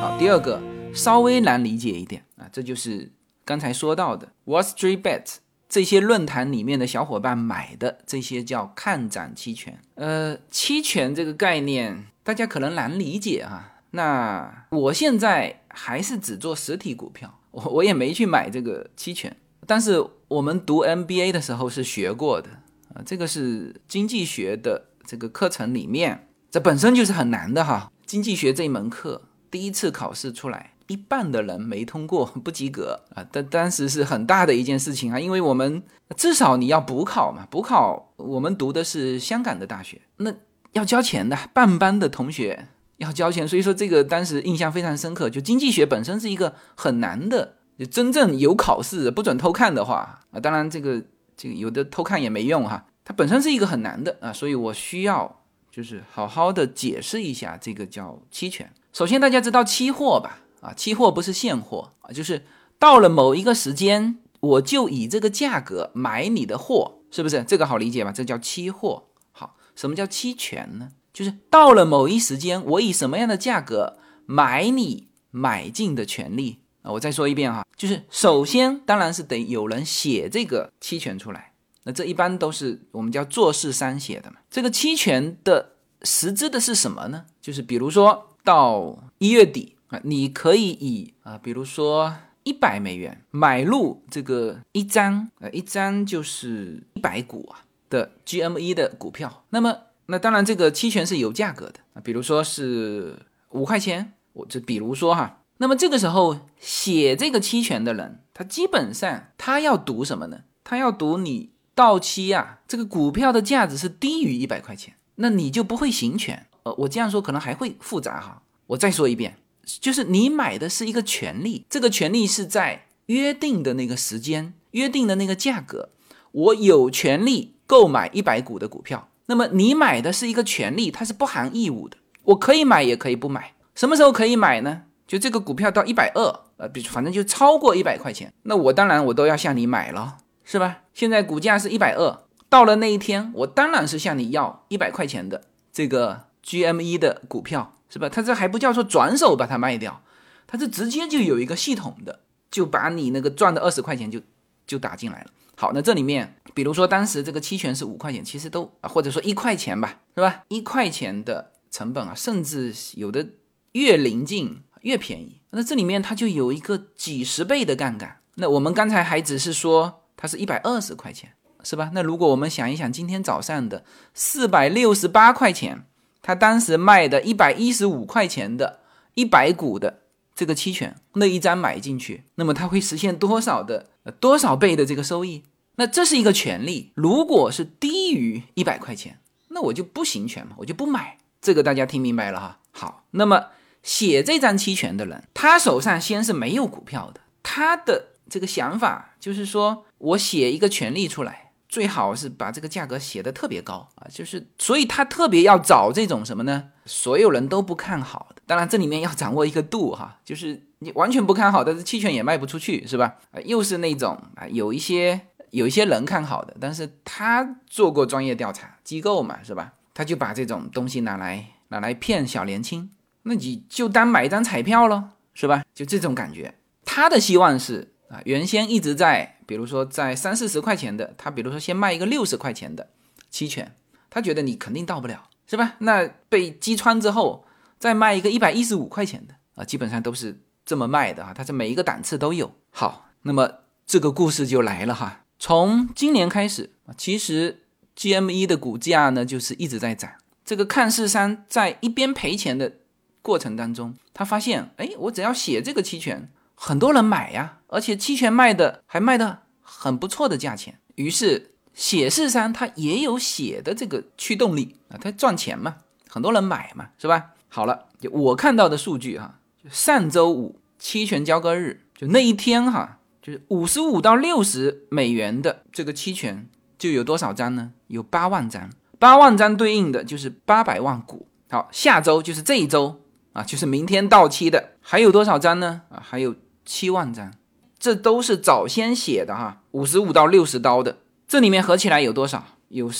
[0.00, 0.62] 好，第二个
[0.94, 3.10] 稍微难理解一点啊，这就是
[3.44, 5.38] 刚才说到的 Wall Street Bet。
[5.68, 13.74] 这些论坛里面的小伙伴买的这些叫看涨期权，呃，期权这个概念大家可能难理解啊。
[13.90, 19.36] 那我现在还是只做实体股票，我我也没去买这个期权。
[19.66, 22.48] 但是我们读 MBA 的时候是学过的
[22.94, 27.92] 啊，这个是经济学的这个课程里面，这本身就是很难的哈。
[28.06, 30.72] 经济学这一门课第一次考试出来。
[30.88, 33.24] 一半的人没通过， 不及格啊！
[33.30, 35.82] 但当时是很大的一件事情啊，因为我们
[36.16, 40.34] 至少你要补考嘛，补考我们读的是香港的大学，那
[40.72, 45.30] 要交钱的，半班的同学要交钱，所以说这个当时印象非常深刻。
[45.30, 51.02] 就经济学本身是一个很难的，就真正有考试不准偷看的话啊，当然这个
[51.36, 58.70] 这个有的偷看也没用哈，它本身是一个很难的啊，所以我需要就是好好的解释一下这个叫期权。
[58.92, 60.40] 首先大家知道期货吧？
[60.60, 62.44] 啊，期货不是现货啊，就是
[62.78, 67.44] 到了某一个时间，我就以这个价格买你的货，是不是？
[67.44, 68.10] 这个好理解吧？
[68.10, 69.04] 这叫期货。
[69.30, 70.88] 好，什么叫期权呢？
[71.12, 76.92] 就是到了某一时间，我以什么样的价格买你买进的权利啊？
[76.92, 81.52] 我再说一遍哈，就是首先当然是得有人写这个期权出来，
[81.84, 84.38] 那这一般都是我们叫做事商写的嘛。
[84.50, 87.24] 这个期权的实质的是什么呢？
[87.40, 89.77] 就是比如说到一月底。
[89.88, 99.44] 啊，你可以以啊，比如说一百美元买入这个一张，呃，一张就是一百股啊的 GME 的股票。
[99.50, 103.18] 那么，那当然这个期权是有价格的啊，比如说是
[103.50, 105.42] 五块钱，我就比如说哈。
[105.60, 110.42] 那么这个时候写这个期权的人，他基本上他要读什么呢？
[110.62, 116.46] 他要读你到期啊，这个股票的价值是低于一百块钱，那你就不会行权。
[116.62, 119.36] 呃，我这样说可能还会复杂哈，我再说一遍。
[119.80, 125.90] 就是你买的是一个权利，这个权利是在约定的那个时间、约定的那个价格，
[126.32, 129.10] 我有权利购买一百股的股票。
[129.26, 133.52] 那么你买的是一个权利，它是不含义务的，我可以买也可以不买。
[133.74, 134.84] 什么时候可以买呢？
[135.06, 140.82] 就这个股票到一百二，呃，比反正就超过一百块钱，那我当然我都要向你买了，是吧？
[140.94, 147.77] 现在股价是一百二，到了那一天，我当然是向你要一百块钱的这个 GME 的股票。
[147.88, 148.08] 是吧？
[148.08, 150.02] 他这还不叫做转手把它卖掉，
[150.46, 154.20] 他是直接就有一个系统的，就把你那个赚的二十块钱就
[154.66, 155.30] 就打进来了。
[155.56, 160.44] 好，那这里面，比如说当时这个期权是五块钱，其实都啊或者说一块钱吧，是吧？
[160.48, 163.26] 一块钱的成本啊，甚至有的
[163.72, 165.40] 越临近越便宜。
[165.50, 168.18] 那这里面它就有一个几十倍的杠杆。
[168.34, 171.32] 那我们刚才还只是说它是一百二十块钱，
[171.64, 171.90] 是吧？
[171.92, 173.84] 那如果我们想一想，今天早上的
[174.14, 175.86] 四百六十八块钱。
[176.22, 178.80] 他当时卖的一百一十五块钱的
[179.14, 180.00] 一百股的
[180.34, 183.88] 这个期权，那一张买进去，那么他会实现多少的
[184.20, 185.44] 多少倍的这个收益？
[185.76, 186.92] 那这是一个权利。
[186.94, 191.18] 如果是低于一百块钱，那我就不行权嘛，我就不买。
[191.40, 192.58] 这个大家听明白了哈？
[192.72, 193.46] 好，那么
[193.82, 206.70] 写这张期权的人，他手上先是没有股票的，他的这个想法，就是说我写一个权利出来，最好是把这个价格写的特别高啊，就是所以他特别要找这种什么呢？
[206.86, 213.16] 所有人都不看好的，当然这里面要掌握一个度哈，就是你完全不看好，但是期权也卖不出去，是吧？
[213.32, 219.74] 啊，又是那种啊，有一些有一些人看好的，但是他做过专业调查，机构嘛，是吧？
[219.92, 222.90] 他就把这种东西拿来拿来骗小年轻，
[223.24, 225.62] 那你就当买一张彩票咯，是吧？
[225.74, 226.54] 就这种感觉，
[226.86, 227.92] 他的希望是。
[228.08, 232.90] 啊，原先一直在，比如说在三四十块钱的，他比如说先卖一个六十块钱的
[233.30, 233.74] 期权，
[234.10, 235.76] 他觉得你肯定到不了，是吧？
[235.78, 237.46] 那被击穿之后，
[237.78, 242.52] 再卖一个一百一十五块钱的啊，基本上都是这么卖的啊，它是每一个档次都有。
[242.70, 243.50] 好，那么
[243.86, 247.62] 这个故事就来了哈，从今年开始，其实
[247.96, 250.12] GME 的股价呢就是一直在涨，
[250.44, 252.74] 这个看市商在一边赔钱的
[253.22, 256.30] 过程当中，他发现，哎，我只要写这个期权。
[256.60, 265.76] 很多人买呀，而且期权卖的还卖的很不错的价钱，于是写市商它也有写的这个驱动力啊，它赚钱嘛，
[266.08, 267.30] 很多人买嘛，是吧？
[267.48, 277.70] 好了，就我看到的数据哈，就上周五期权交割日，就那一天哈，就是五十五到六十美元的这个期权就有多少张呢？
[277.86, 281.28] 有八万张，八万张对应的就是八百万股。
[281.50, 283.00] 好，下周就是这一周
[283.32, 285.82] 啊，就是明天到期的还有多少张呢？
[285.90, 286.34] 啊，还有。
[286.68, 287.32] 七万张，
[287.78, 292.44] 这都是早先写的哈，五十五到六十刀的，这里面合起来有多少？
[292.68, 292.90] 有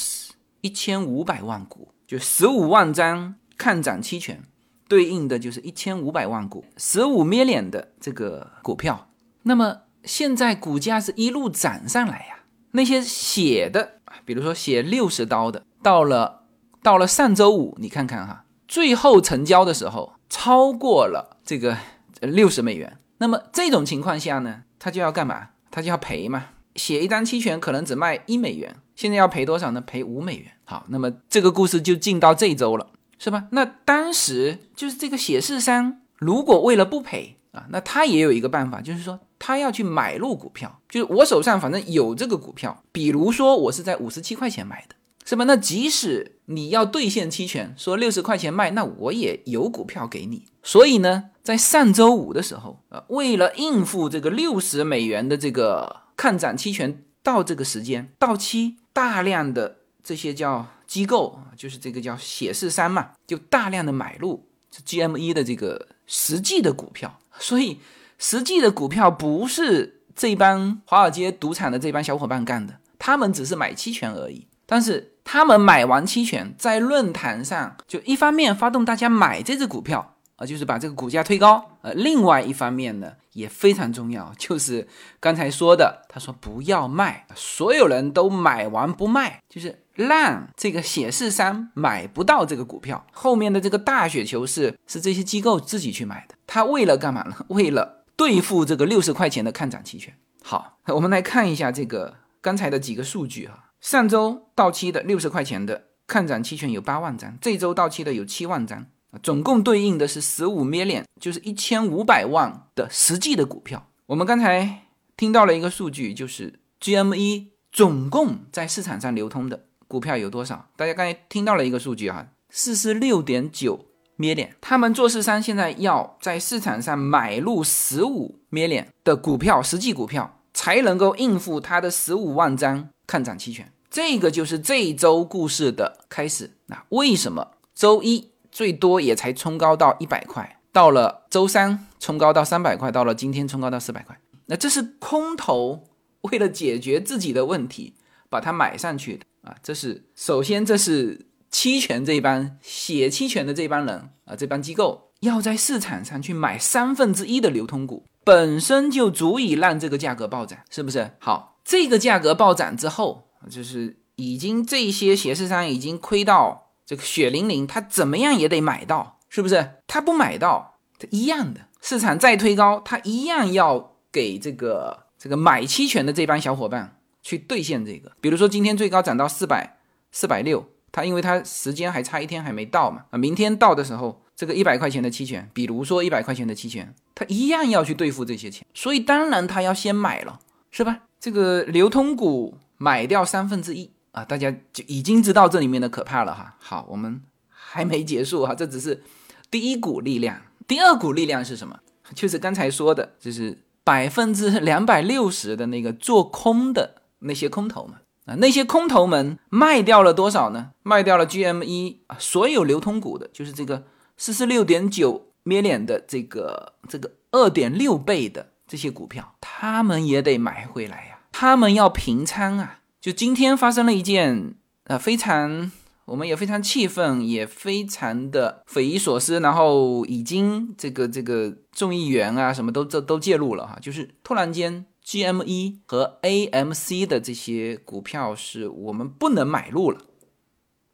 [0.63, 4.43] 一千五百万股，就十五万张看涨期权，
[4.89, 9.11] 对应的就是一千五百万股，十五 million 的这个股票。
[9.43, 16.45] 那么现在股价是一路涨上来呀，那些写的，比如说写六十刀的，到了
[16.83, 21.77] 到了上周五，你看看哈，最后成交的时候超过了这个
[22.23, 22.97] 六十美元。
[23.19, 25.51] 那么这种情况下呢，他就要干嘛？
[25.71, 26.47] 他就要赔嘛。
[26.75, 29.81] 写一张期权可能只卖一美元，现在要赔多少呢？
[29.81, 30.53] 赔五美元。
[30.65, 32.89] 好，那么这个故事就进到这周了，
[33.19, 33.49] 是吧？
[33.51, 44.95] 那当时就是这个写市商，如果为了不赔啊，那他也有一个办法，就是说他要去买入股票，就是我手上反正有这个股票，比如说我是在五十七块钱买的。
[45.25, 45.45] 是吧？
[45.45, 50.47] 那即使你要兑现期权，说六十块钱卖，那我也有股票给你。
[50.63, 64.47] 所以呢，在上周五的时候，呃，为了应付这个六十美元的这个看涨期权到这个时间到期，大量的这些叫机构，就是这个叫写市商嘛，就大量的买入
[64.85, 67.19] GME 的这个实际的股票。
[67.39, 67.81] 所以
[68.19, 74.47] 实际的股票不是这帮华尔街赌场的这帮小伙伴干的，他们只是买期权而已。
[74.67, 81.73] 但是他们买完期权，在论坛上就一方面发动大家买这只股票啊，就是把这个股价推高。
[81.83, 84.87] 呃，另外一方面呢，也非常重要，就是
[85.19, 93.05] 刚才说的，他说不要卖，所有人都买完不卖，就是让这个显示商买不到这个股票。
[93.13, 97.37] 后面的这个大雪球是是这些机构自己去买的，他为了干嘛呢？
[97.51, 100.17] 为了对付这个六十块钱的看涨期权。
[100.43, 103.65] 好， 我们来看一下这个刚才的几个数据哈。
[103.81, 108.87] 上周到期的六十块钱的看涨期权有八万张，这周到期的有七万张
[109.23, 113.89] 总共对应的是十五 million，就是一千五百万的实际的股票。
[114.07, 114.85] 我们刚才
[115.17, 120.69] 听到了一个数据，就是 GME 总共在市场上流通的股票有多少？
[120.77, 123.87] 大家刚才听到了一个数据哈，四十六点九
[124.19, 124.51] million。
[124.61, 132.89] 他们做市商现在要在市场上买入十五 million 的股票，实际股票才能够应付他的十五万张。
[133.07, 136.59] 看涨期权，这个就是这一周故事的开始。
[136.67, 144.19] 那为什么周一最多也才冲高到一百块，到了周三冲高到三百块，到了今天冲高到四百块？
[144.47, 145.85] 那这是空头
[146.23, 147.95] 为了解决自己的问题，
[148.29, 149.55] 把它买上去的啊。
[149.63, 161.13] 这是首先，这是期权这一帮写期权的这帮人啊，这帮机构要在市场上去买三分之一的流通股，本身就足以让这个价格暴涨，是不是？
[161.21, 161.61] 好。
[161.65, 169.73] 这个价格暴涨之后，就是已经这些斜市商已经亏到这个血淋淋，他怎么样也得买到，是不是？
[169.87, 178.11] 他不买到，他一样的市场再推高，他一样要给这个这个买期权的这帮小伙伴去兑现这个。
[178.23, 179.77] 比如说今天最高涨到四百
[180.11, 191.01] 四百六，他因为他时间还差一天还没到嘛，啊，明天到的时候，这个一百块钱的期权，比如说一百块钱的期权，他一样要去兑付这些钱，所以当然他要先买了，是吧？
[191.21, 196.57] 这个流通股买掉三分之一啊，大家就已经知道这里面的可怕了哈。
[196.59, 199.05] 好，我们还没结束哈，这只是
[199.51, 201.79] 第一股力量，第二股力量是什么？
[202.15, 207.95] 就是刚才说的，就是百分之两百六十的那个做空的那些空头们
[208.25, 210.73] 啊，那些空头们卖掉了多少呢？
[210.83, 213.85] 卖掉了 GME 啊，所有流通股的，就是这个
[214.17, 222.81] 四十六点九 million 的这个这个二点六倍的这些股票，他们也得买回来呀，他们要平仓啊。
[223.09, 224.55] 就今天发生了一件
[224.85, 225.73] 呃非常。
[226.05, 240.01] 我们也非常气愤，也非常的匪夷所思，然后已经这个这个众议员啊什么都都都介入了哈，就是突然间 GME 和 AMC 的这些股票是我们不能买入了，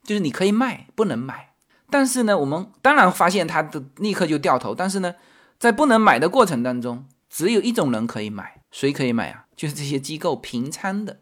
[0.03, 1.53] 就是你可以卖，不能买。
[1.89, 5.15] 但是呢，我们当然发现它的立刻就掉头，但是呢，
[5.57, 9.45] 在不能买的过程当中，只有一种人可以买，谁可以买啊？
[9.55, 11.21] 就是这些机构平仓的，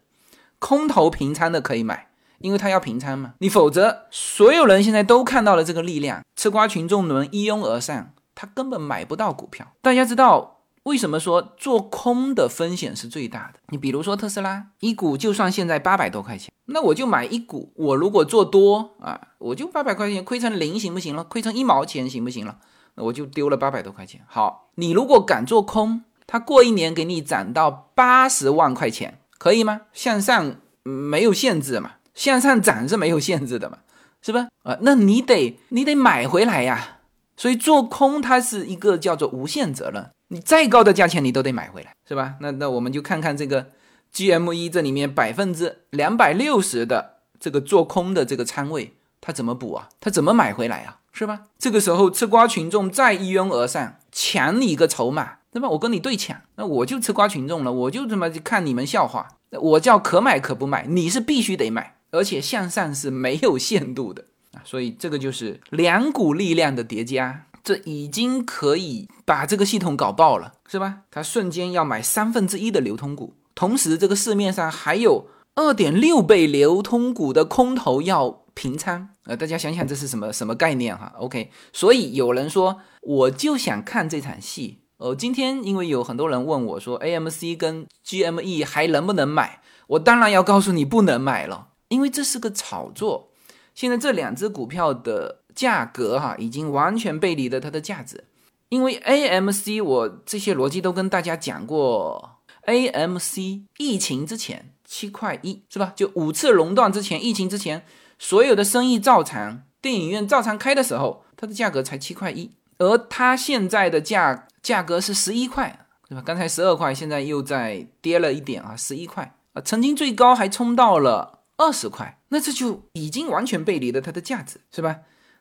[0.64, 2.08] 空头平仓的可以买。
[2.38, 9.72] 因为他要平仓嘛，你否则所有人现在都看到了这个力量，吃瓜群众们一拥而上，他根本买不到股票。
[9.80, 13.60] 大家知道为什么说做空的风险是最大的？
[13.68, 17.72] 你比如说特斯拉一股，就算现在八百多块钱，那我就买一股。
[17.76, 21.24] 我如果做多啊，我就八百块钱亏成零行不行了？
[21.24, 22.58] 亏成一毛钱行不行了？
[22.96, 24.20] 那我就丢了八百多块钱。
[24.26, 29.82] 好，你如果敢做空，它过一年给你涨到八十万块钱，可以吗？
[29.92, 31.92] 向上没有限制嘛？
[32.14, 33.78] 向上涨是没有限制的嘛，
[34.22, 34.48] 是吧？
[34.62, 36.98] 啊，那你得你得买回来呀。
[37.36, 42.34] 所以做空它是一个叫做无限责任，你再高的价钱你都得买回来，是吧？
[42.40, 43.72] 那那我们就看看这个
[44.14, 49.88] GME 这里面百分之两百六十的这个做空的这个仓位，它怎么补啊？
[49.98, 51.00] 它怎么买回来啊？
[51.12, 51.42] 是吧？
[51.58, 55.70] 这个时候吃瓜群众再一拥而上，抢你一个筹码，那么？
[55.70, 61.96] 我跟你对抢，那我就吃瓜群众了，我就这么看你们笑话，我叫可买可不买，你是必须得买。
[62.10, 70.98] 而且向上是没有限度的啊，所以这个就是两股力量的叠加，这已经可以把这个系统搞爆了，是吧？
[71.10, 75.26] 它瞬间要买三分之一的流通股，同时这个市面上还有
[75.56, 91.68] 二点六倍流通股的空头要平仓，呃，大家想想这是什么什么概念哈？OK，所以有人说我就想看这场戏，呃，今天因为有很多人问我说 AMC 跟 GME 还能不能买，我当然要告诉你不能买了。
[91.88, 93.30] 因为这是个炒作，
[93.74, 98.24] 现在这两只股票的价格哈，已经完全背离了它的价值。
[98.70, 105.92] 因为 AMC，我这些逻辑都跟大家讲过，AMC 疫情之前七块一是吧？
[105.94, 107.84] 就五次熔断之前，疫情之前，
[108.18, 116.22] 所有的生意照常，电影院照常开的时候，它的价格才七块一，而它现在的价价格是十一块，对吧？
[116.26, 121.42] 刚才十二块，现在又在跌了一点啊，十一块啊，曾经最高还冲到了。
[121.56, 124.96] 二十块，那这就已经完全背离了它的价值，是吧？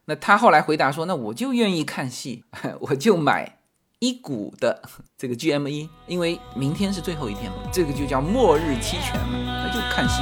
[0.05, 2.43] 那他后来回答说：“那我就愿意看戏，
[2.81, 3.57] 我就买
[3.97, 4.83] 一股的
[5.17, 10.21] 这个 GME，因为明天是最后一天嘛，这个就叫末日期权嘛，那就看戏。”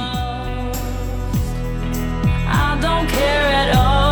[2.48, 4.11] I don't care at all.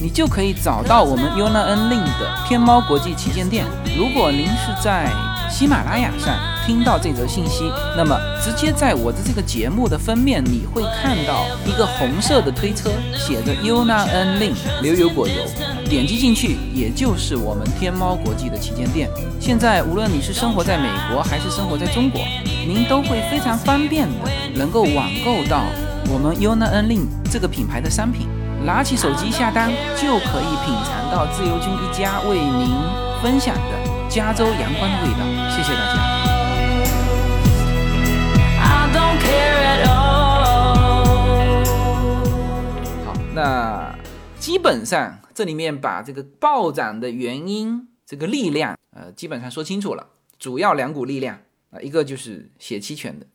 [0.00, 3.64] 你就可以找到我们 U N A N L I N 的天猫国际旗舰店。
[3.96, 5.10] 如果您是在
[5.50, 6.36] 喜马拉雅上
[6.66, 15.34] 听到这则信息，那么直接在我的这个节目的封面，你会看到一个红色的推车，写着 Yuna N Lin 牛油果油，
[15.88, 19.08] 点击进去，也就是我们天猫国际的旗舰店。
[19.40, 22.20] 现在无论你是生活在美国还是生活在中国，
[22.66, 25.64] 您都会非常方便的能够网购到
[26.12, 28.28] 我们 U N A N L I N 这个品牌的商品。
[28.64, 32.74] 拿起手机下单，就可以品尝到自由军一家为您
[33.22, 35.20] 分享的加州阳光的味道。
[35.50, 36.16] 谢谢大家。
[43.04, 43.94] 好，那
[44.38, 50.08] 基本上这里面把这个暴涨的原因、这个力量，呃，基本上说清楚了。
[50.38, 51.38] 主要两股力量
[51.70, 53.26] 啊、一个就是写期权的，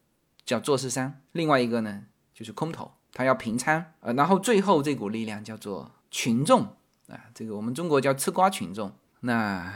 [0.46, 2.02] 叫做市商；另外一个呢
[2.34, 3.84] 就是空头，他要平仓。
[4.00, 6.64] 呃，然后最后这股力量叫做群众
[7.08, 8.92] 啊、这个我们中国叫吃瓜群众。
[9.20, 9.74] 那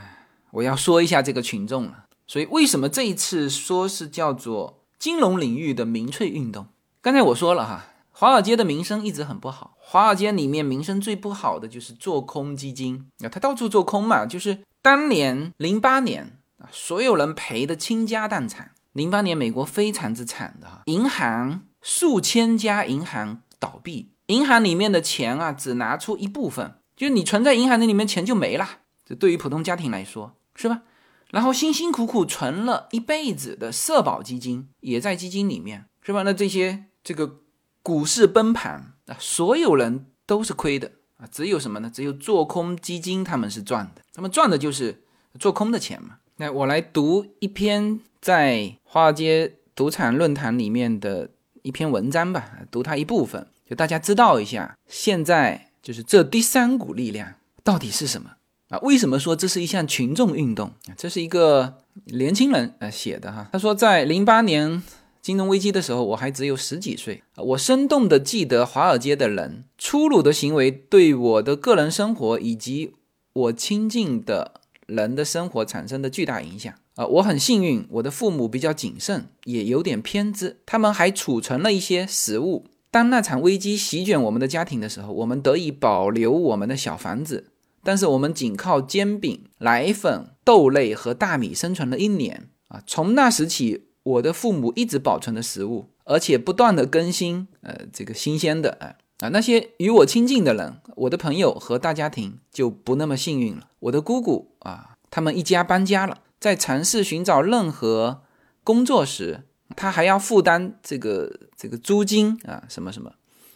[0.51, 2.05] 我要说一下这个群众了。
[2.27, 6.67] 所以为什么这一次说是叫做金融领域的民粹运动。
[7.01, 9.75] 刚才我说了哈，华尔街的名声一直很不好。
[9.77, 14.25] 华尔街里面名声最不好的就是做空基金啊，他到处做空嘛。
[14.25, 18.71] 就是当年零八年啊，所有人赔的倾家荡产。
[18.93, 28.67] 零八年美国非常之惨的哈，银行数千家银行倒闭，银行里面的钱啊，只拿出一部分，就你存在银行那里面钱就没了。
[29.05, 30.81] 这对于普通家庭来说是吧？
[31.29, 36.23] 然后辛辛苦苦存了一辈子的社保基金也在基金里面是吧？
[36.23, 37.41] 那这些这个
[37.83, 41.91] 股市崩盘啊，所有人都是亏的啊，只有什么呢？
[41.93, 45.03] 只有做空基金他们是赚的，他们赚的就是
[45.37, 46.17] 做空的钱嘛。
[46.37, 51.29] 那我来读一篇在华尔街赌场论坛里面的
[51.65, 58.33] 一篇文章吧，读它一部分，就大家知道一下，现在就是这第三股力量到底是什么。
[58.69, 60.71] 啊，为什么说这是一项群众运动？
[60.95, 63.49] 这是一个年轻人呃写的哈。
[63.51, 64.83] 他说，在零八年
[65.23, 67.23] 金融危机的时候，我还只有十几岁。
[67.35, 72.93] 我生动的记得华尔街的人粗鲁的行为对我的个人生活以及
[73.33, 76.71] 我亲近的人的生活产生的巨大影响。
[76.95, 82.65] 啊，我很幸运，我的父母比较谨慎，也有点偏执，他们还储存了一些食物。
[82.89, 87.51] 当那场危机席卷我们的家庭的时候，我们得以保留我们的小房子。
[87.83, 92.81] 但是我们仅靠煎饼、奶粉、豆类和大米生存了一年啊！
[92.87, 103.67] 从那时起，我的父母一直保存的食物，而且不断的更新，呃，这个新鲜的，哎啊，那些与我亲近的人，我的朋友和大家庭就不那么幸运了。
[103.81, 108.21] 我的姑姑啊，他们一家搬家了，在尝试寻找任何
[108.63, 113.13] 工作时，他还要负担这个这个租金啊，什么什么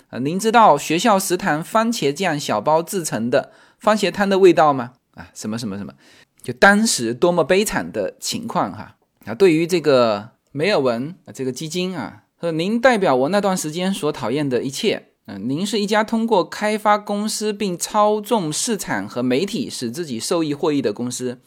[0.09, 0.17] 啊？
[0.17, 3.51] 您知道学校食堂番茄酱小包制成的？
[3.77, 4.93] 番茄汤的味道吗？
[5.13, 5.93] 啊，什么什么什么，
[6.41, 8.95] 就当时多么悲惨的情况哈！
[9.25, 15.09] 啊，对于这个梅尔文啊，这个基金啊，说您代表我那段时间所讨厌的一切。
[15.27, 21.39] 嗯，您是一家通过开发公司并操纵市场和媒体使自己受益获益的公司。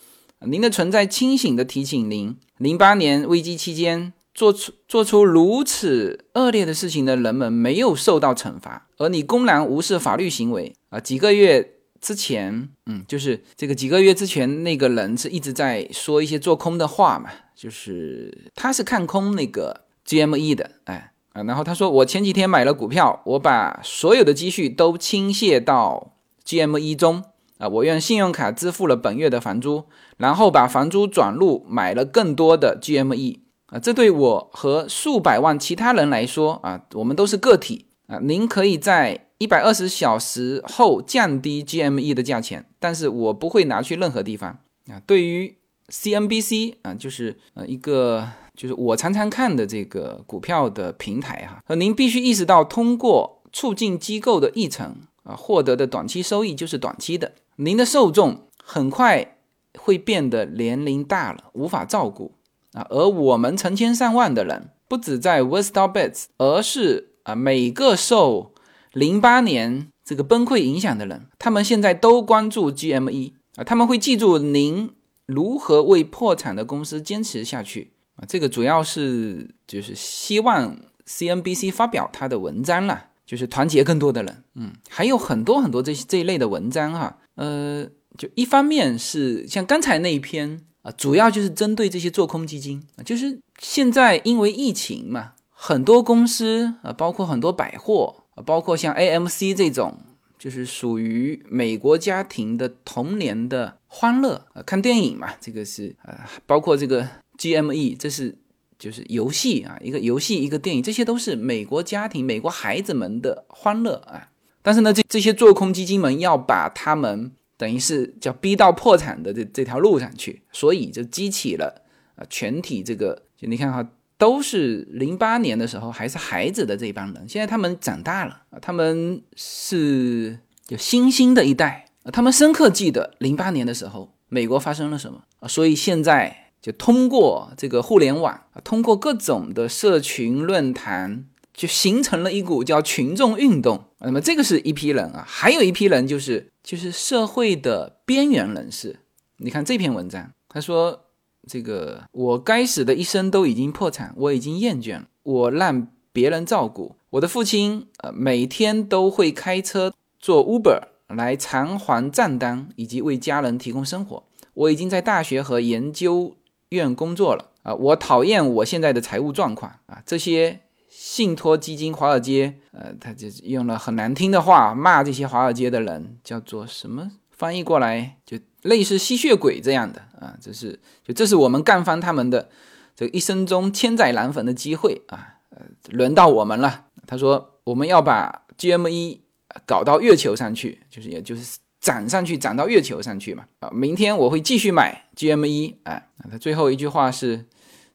[0.46, 11.00] 您的存在清醒的提醒您，零八年危机期间做出做出如此恶劣的事情的人们没有受到惩罚，而你公然无视法律行为啊！
[11.00, 11.74] 几个月。
[12.02, 27.22] 之前，嗯，就是这个几个月之前，那个人是一直在说一些做空的话嘛，就是他是看空那个 GME 的，哎啊，然后他说我前几天买了股票，我把所有的积蓄都倾泻到 GME 中
[27.62, 29.84] 啊，我用信用卡支付了本月的房租，
[30.16, 39.28] 然后把房租转入买了更多的 GME 啊，这对我和数百万其他人来说啊，我们都是个体啊，您可以在。
[39.38, 44.56] 一百二十小时后降低 GME 的价钱，但是我不会拿去任何地方
[44.86, 45.02] 啊。
[45.04, 45.56] 对于
[45.88, 54.94] CNBC 啊，就是呃一个就是我常常看的这个股票的平台哈，和您必须意识到，通过促进机构的议程
[55.24, 57.32] 啊获得的短期收益就是短期的。
[57.56, 59.36] 您的受众很快
[59.78, 62.34] 会变得年龄大了，无法照顾
[62.72, 62.86] 啊。
[62.90, 68.52] 而我们成千上万的人，不止在 Westar Bets，而是啊每个受
[68.92, 74.90] 零八年这个崩溃影响的人，他们现在都关注 GME 啊，他们会记住您
[75.26, 78.24] 如何为破产的公司坚持下去啊。
[78.26, 80.76] 这个主要是就是希望
[81.06, 84.44] CNBC 发表他的文章啦，就是团结更多的人。
[84.54, 87.18] 嗯，还有很多很多这这一类的文章哈。
[87.34, 98.16] 呃，就一方面是像刚才那一篇啊，主要就是针对这些做空基金啊，就是现在因为疫情嘛，很多公司啊，包括很多百货。
[98.34, 99.94] 啊，包括像 AMC 这种，
[100.38, 107.06] 就是属于美国家庭的童年的欢乐啊，看电影嘛，这个是啊，包括这个
[107.36, 108.34] GME，这是
[108.78, 114.30] 就是游戏啊，一个游戏一个电影，这些都是美国家庭、美国孩子们的欢乐啊。
[114.62, 121.82] 但是呢，这这些做空基金们要把他们等于是叫逼到破产的这这条路上去，所以就激起了
[122.16, 123.86] 啊全体这个，就你看哈。
[124.18, 143.84] 都是零八年的时候还是孩子的这帮人，现在他们长大了啊，他们是就新兴的一代啊，他们深刻记得零八年的时候美国发生了什么啊，所以现在就通过这个互联网啊，通过各种的社群论坛，就形成了一股叫群众运动。
[143.98, 149.00] 那么这个是一批人啊，还有一批人就是就是社会的边缘人士。
[149.38, 151.00] 你看这篇文章，他说。
[151.48, 155.08] 这个我该死的一生都已经破产，我已经厌倦了。
[155.24, 164.22] 我让别人照顾我的父亲，呃，每天都会开车做 Uber 来偿还账单以及为家人提供生活。
[164.54, 166.36] 我已经在大学和研究
[166.68, 170.60] 院工作了，啊，我讨厌我现在的财务状况啊，这些
[170.94, 177.12] 信托基金华尔街，呃，他就用了很难听的话骂这些华尔街的人，叫做什么？
[177.30, 182.50] 翻译过来就类似吸血鬼这样的啊，这是就这是我们干翻他们的
[182.94, 186.84] 这一生中千载难逢的机会啊，呃，轮到我们了。
[187.06, 189.20] 他说我们要把 GME
[189.64, 193.46] 搞到月球上去，就是也就是涨上去，涨到月球上去嘛。
[193.60, 196.02] 啊，明天我会继续买 GME 啊。
[196.30, 197.46] 他最后一句话是，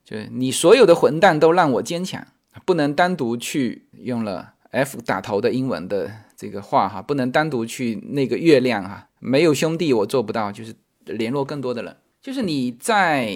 [0.03, 2.27] 就是你所有的混蛋都让我坚强，
[2.65, 9.09] 不能单独去用了 F 打头的英文的这个话哈，不能单独去那个月亮哈。
[9.19, 10.51] 没有兄弟，我做不到。
[10.51, 13.33] 就是联络更多的人，就是你在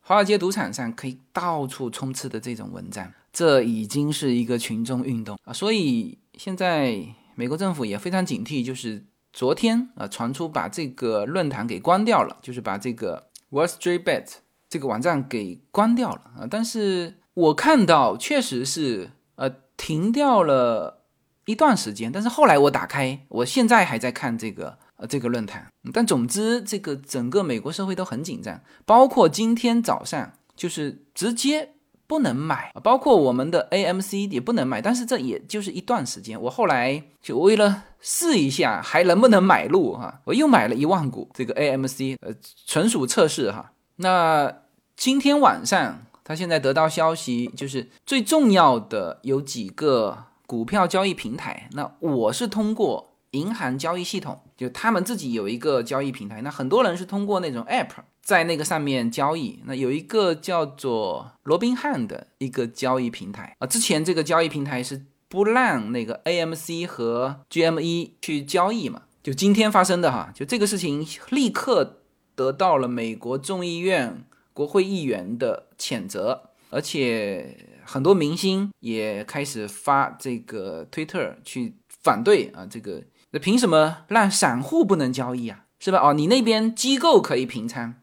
[0.00, 5.52] 华尔街赌场上可以到处充斥的这种文章，这已经是一个群众运动啊。
[5.52, 7.02] 所以现在
[7.34, 14.26] 美国政府也非常警惕，就是昨天啊传出把这个论坛给关掉了，就是把这个 Wall Street Bet
[14.68, 16.46] 这个网站给关掉了啊。
[16.48, 21.02] 但是我看到确实是呃停掉了
[21.44, 24.78] 一段时间，但是后来我打开，我现在还在看这个。
[24.96, 31.70] 呃，这个论坛，但总之，这个整个美国社会都很紧张，包括今天早上就是直接
[32.06, 34.80] 不能买，包括我们的 AMC 也不能买。
[34.80, 42.32] 但是这也就是一段时间，我后来就为了试一下还能不能买入哈，我又买了一万股这个 AMC，呃，
[42.64, 43.72] 纯属测试哈。
[43.96, 44.60] 那
[44.96, 53.10] 今天晚上他现在得到消息，就是最重要的有几个股票交易平台，那我是通过。
[53.34, 57.88] 银行交易系统就他们自己有一个交易平台，那很多人是通过那种 app
[58.22, 59.58] 在那个上面交易。
[59.64, 72.02] 那有一个叫做罗宾汉的一个交易平台啊，之前这个交易平台是不让那个 AMC 和 GME 去交易嘛，就今天发生的哈，就这个事情立刻
[72.36, 74.24] 得到了美国众议院
[74.54, 83.02] 国会议员的谴责，而且很多明星也开始发这个推特去反对啊这个。
[83.32, 85.66] 那凭什么让散户不能交易啊？
[85.80, 85.98] 是吧？
[85.98, 87.94] 哦，你那边机构可以平仓，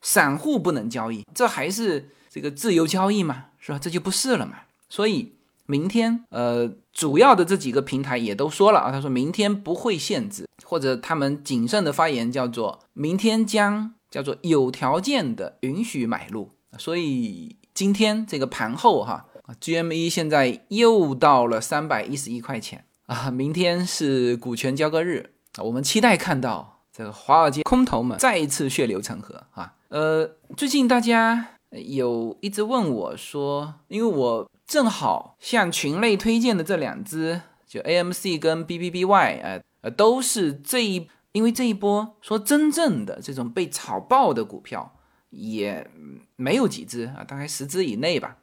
[0.00, 3.48] 散户不能交易，这还是这个自由交易吗？
[3.58, 3.78] 是吧？
[3.78, 4.60] 这就不是了嘛。
[4.88, 5.34] 所以
[5.66, 16.50] 明天，呃，主要的这几个平台也都说了啊，他说明天不会限制，或者他们谨慎的发言叫做明天将叫做有条件的允许买入。
[16.78, 19.26] 所以今天这个盘后哈
[19.60, 22.84] ，GME 现在又到了三百一十一块钱。
[23.06, 29.74] 啊，明天是股权交割日啊，我们期待看到这个华尔街空头们再一次血流成河啊。
[29.88, 44.96] 呃，最近大家有一直问我说，因为我正好向群类推荐的这两只，就 AMC 跟 BBBY，呃呃，都是这一，因为这一波说真正的这种被炒爆的股票
[45.30, 45.90] 也
[46.36, 48.38] 没有几只啊，大概十只以内吧。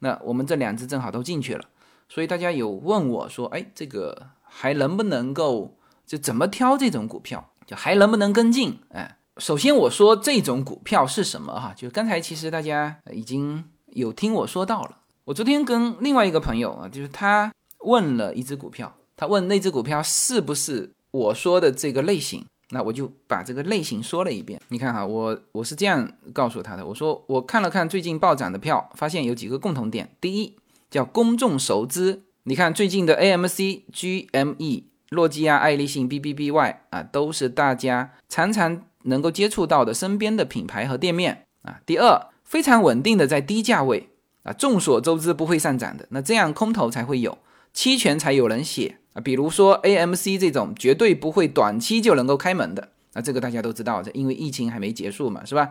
[0.00, 1.64] 那我们这两只正好都进去了。
[2.08, 5.76] 所以大家有问我说，哎，这个还能不能够
[6.06, 8.78] 就怎么挑这种股票，就还能不能跟进？
[8.90, 11.72] 哎，首先我说这种股票是什么哈？
[11.74, 14.98] 就刚才其实大家已经有听我说到了。
[15.24, 24.60] 我昨天跟另外一个朋友啊，就是他问了一只股票，他问那只股票是不是我说的这个类型，那我就把这个类型说了一遍。
[24.68, 30.56] 你看哈，我我是这样告诉他的，我说我看了看最近暴涨的票，发现有几个共同点，第一。
[30.88, 41.80] 叫公众熟知，你看最近的 AMC、GME、诺基亚、爱立信、BBBY 啊，都是大家常常能够接触到的身边的品牌和店面啊。
[41.84, 44.08] 第二，非常稳定的在低价位
[44.44, 47.36] 啊，众所周知不会上涨的，那这样空头才会有，
[47.72, 49.20] 期权才有人写啊。
[49.24, 55.70] 比如说 AMC 这种绝对不会短期就能够开门的，那这个大家都知道，这因为疫情还没结束嘛，是吧？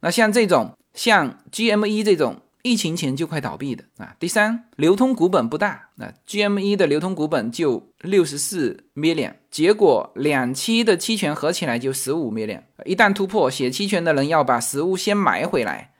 [0.00, 2.40] 那像这种像 GME 这种。
[2.66, 4.16] 疫情前就快倒闭的啊！
[4.18, 15.92] 第三，流通股本不大，那 GME 的流通股本就六十四 million，结果两期的期权合起来就十五 million，一旦突破，写期权的人要把实物先买回来，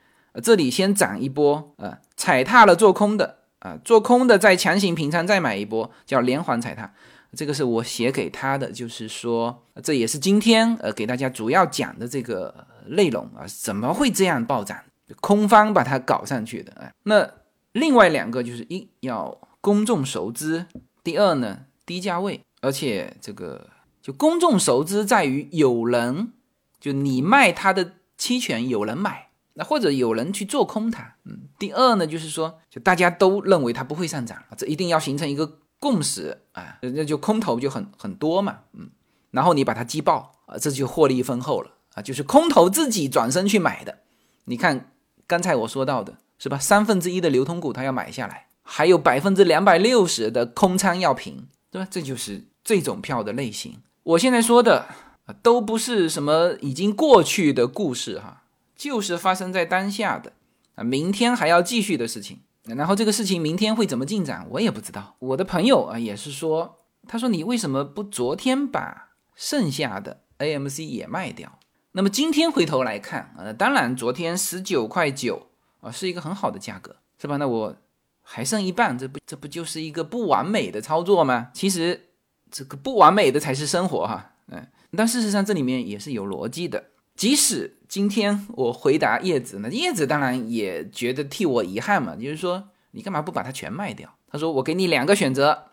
[0.42, 6.92] 这里先涨一波，呃，踩踏了做空的，啊，做空的再强行平仓再买一波，叫连环踩踏。
[7.34, 14.78] 这个是我写给他的，就是说，这也是今天呃给大家主要讲的这个内容啊，怎么会这样暴涨？
[15.20, 17.28] 空方把它搞上去的，哎，那
[17.72, 20.66] 另外两个就是一要公众熟知，
[21.02, 23.68] 第二呢低价位，而且这个
[24.02, 26.32] 就公众熟知在于有人
[26.78, 38.90] 就你卖它的期权有人买，那或者有人去做空它，嗯，第二呢就是说就大家都认为它不会上涨，这一定要形成一个共识啊，那就空头就很很多嘛，嗯，
[39.30, 43.98] 然后你把它击爆啊，这就获利丰厚了啊，就是空头自己转身去买的，
[44.44, 44.90] 你看。
[45.26, 46.58] 刚才我说到的是吧？
[46.58, 51.88] 三分之一的流通股它要买下来，还有百分之两百六十的空仓要平，对吧？
[51.90, 53.78] 这就是这种票的类型。
[54.02, 54.80] 我现在说的
[55.24, 58.42] 啊，都不是什么已经过去的故事哈，
[58.74, 60.32] 就是发生在当下的
[60.74, 62.40] 啊，明天还要继续的事情。
[62.64, 65.16] 然后这个事情明天会怎么进展，我也不知道。
[65.18, 71.58] 我的朋友啊也是说，他说你为什么不昨天把剩下的 AMC 也卖掉？
[71.92, 75.48] 那么今天回头来看，呃，当然昨天十九块九
[75.80, 77.36] 啊是一个很好的价格，是吧？
[77.36, 77.76] 那我
[78.22, 81.50] 还剩一半，这不这不就是一个不完美的操作吗？
[81.52, 82.08] 其实
[82.50, 84.66] 这个不完美的才是生活哈，嗯。
[84.96, 86.82] 但事实上这里面也是有逻辑的。
[87.16, 94.12] 即使今天我回答叶子，那叶子当然也觉得替我遗憾嘛，就是说你干嘛不把它全卖掉？
[94.28, 95.66] 他说我给你两个选择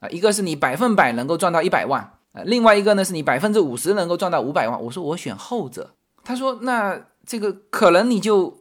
[0.00, 4.82] 啊，一个是你百分百能够赚到一百万啊，另外一个呢是你百分之五十能够赚到五百万。
[4.82, 5.94] 我说我选后者。
[6.22, 8.60] 他说那这个可能你就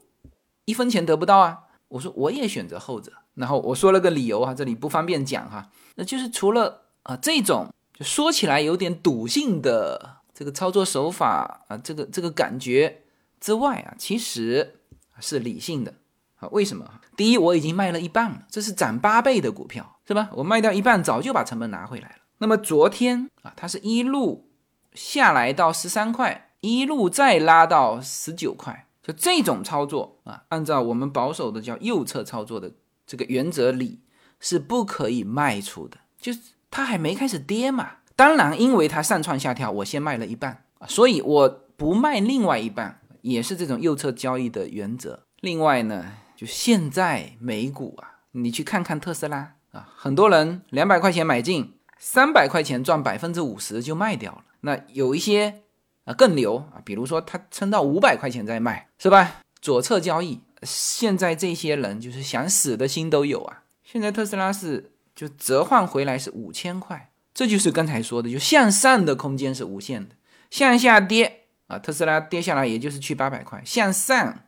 [0.63, 1.59] 一分钱得不到啊。
[1.89, 3.11] 我说我也选择后者。
[3.33, 10.20] 然后我说了个理由啊，这里不方便讲哈，那就是除了啊这种就说起来有点赌性的。
[10.33, 13.03] 这个操作手法啊，这个这个感觉
[13.39, 14.79] 之外啊，其实
[15.19, 15.93] 是理性的
[16.37, 16.47] 啊。
[16.49, 17.01] 为什么？
[17.15, 20.29] 第一，我已经卖了一半了，这是涨八倍的股票，是吧？
[20.33, 22.15] 我卖掉一半，早就把成本拿回来了。
[22.39, 24.49] 那么昨天啊，它是一路
[24.93, 32.71] 下来到十三块，一路再拉到十九块，就这种操作啊，按照我们保守的叫右侧操作的
[33.05, 33.99] 这个原则里，
[34.39, 36.39] 是不可以卖出的，就是
[36.71, 37.97] 它还没开始跌嘛。
[38.21, 45.23] 当然，因为它上蹿下跳，我先卖了一半，所以我不卖另外一半，也是这种右侧交易的原则。
[45.39, 46.05] 另外呢，
[46.35, 54.43] 就现在美股啊，你去看看特斯拉啊，很多人两百块钱买进，三百块钱赚百分之五十就卖掉了。
[54.59, 55.63] 那有一些
[56.05, 59.41] 啊更牛啊，比如说他撑到五百块钱再卖，是吧？
[59.59, 63.63] 左侧交易，现在这些人就是想死的心都有啊。
[63.83, 67.07] 现在特斯拉是就折换回来是五千块。
[67.33, 70.15] 这就是刚才说的，就向上的空间是无限的，
[70.49, 74.41] 向下跌啊，特斯拉跌下来也就是去八百块，向上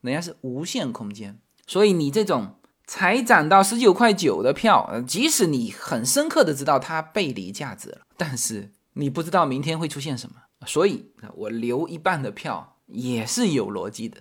[0.00, 1.38] 人家是无限空间。
[1.66, 10.36] 所以你这种才涨到十九块九的票，即使你很深刻的知道它背离价值了，但是你不知道明天会出现什么，
[10.66, 14.20] 所以我留一半的票也是有逻辑的，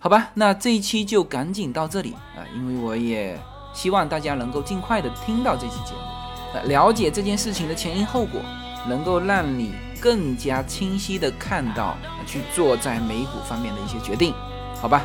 [0.00, 0.32] 好吧？
[0.34, 3.38] 那这一期就赶紧到这里啊，因为我也
[3.72, 6.17] 希望大家能够尽快的听到这期节目。
[6.66, 8.40] 了解这件事情的前因后果，
[8.88, 11.96] 能够让你更加清晰的看到
[12.26, 14.34] 去做在美股方面的一些决定，
[14.80, 15.04] 好吧？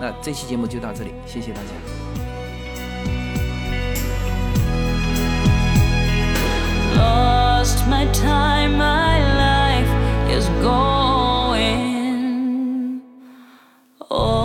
[0.00, 1.68] 那这期节目就到这里，谢谢大家。
[14.10, 14.37] Oh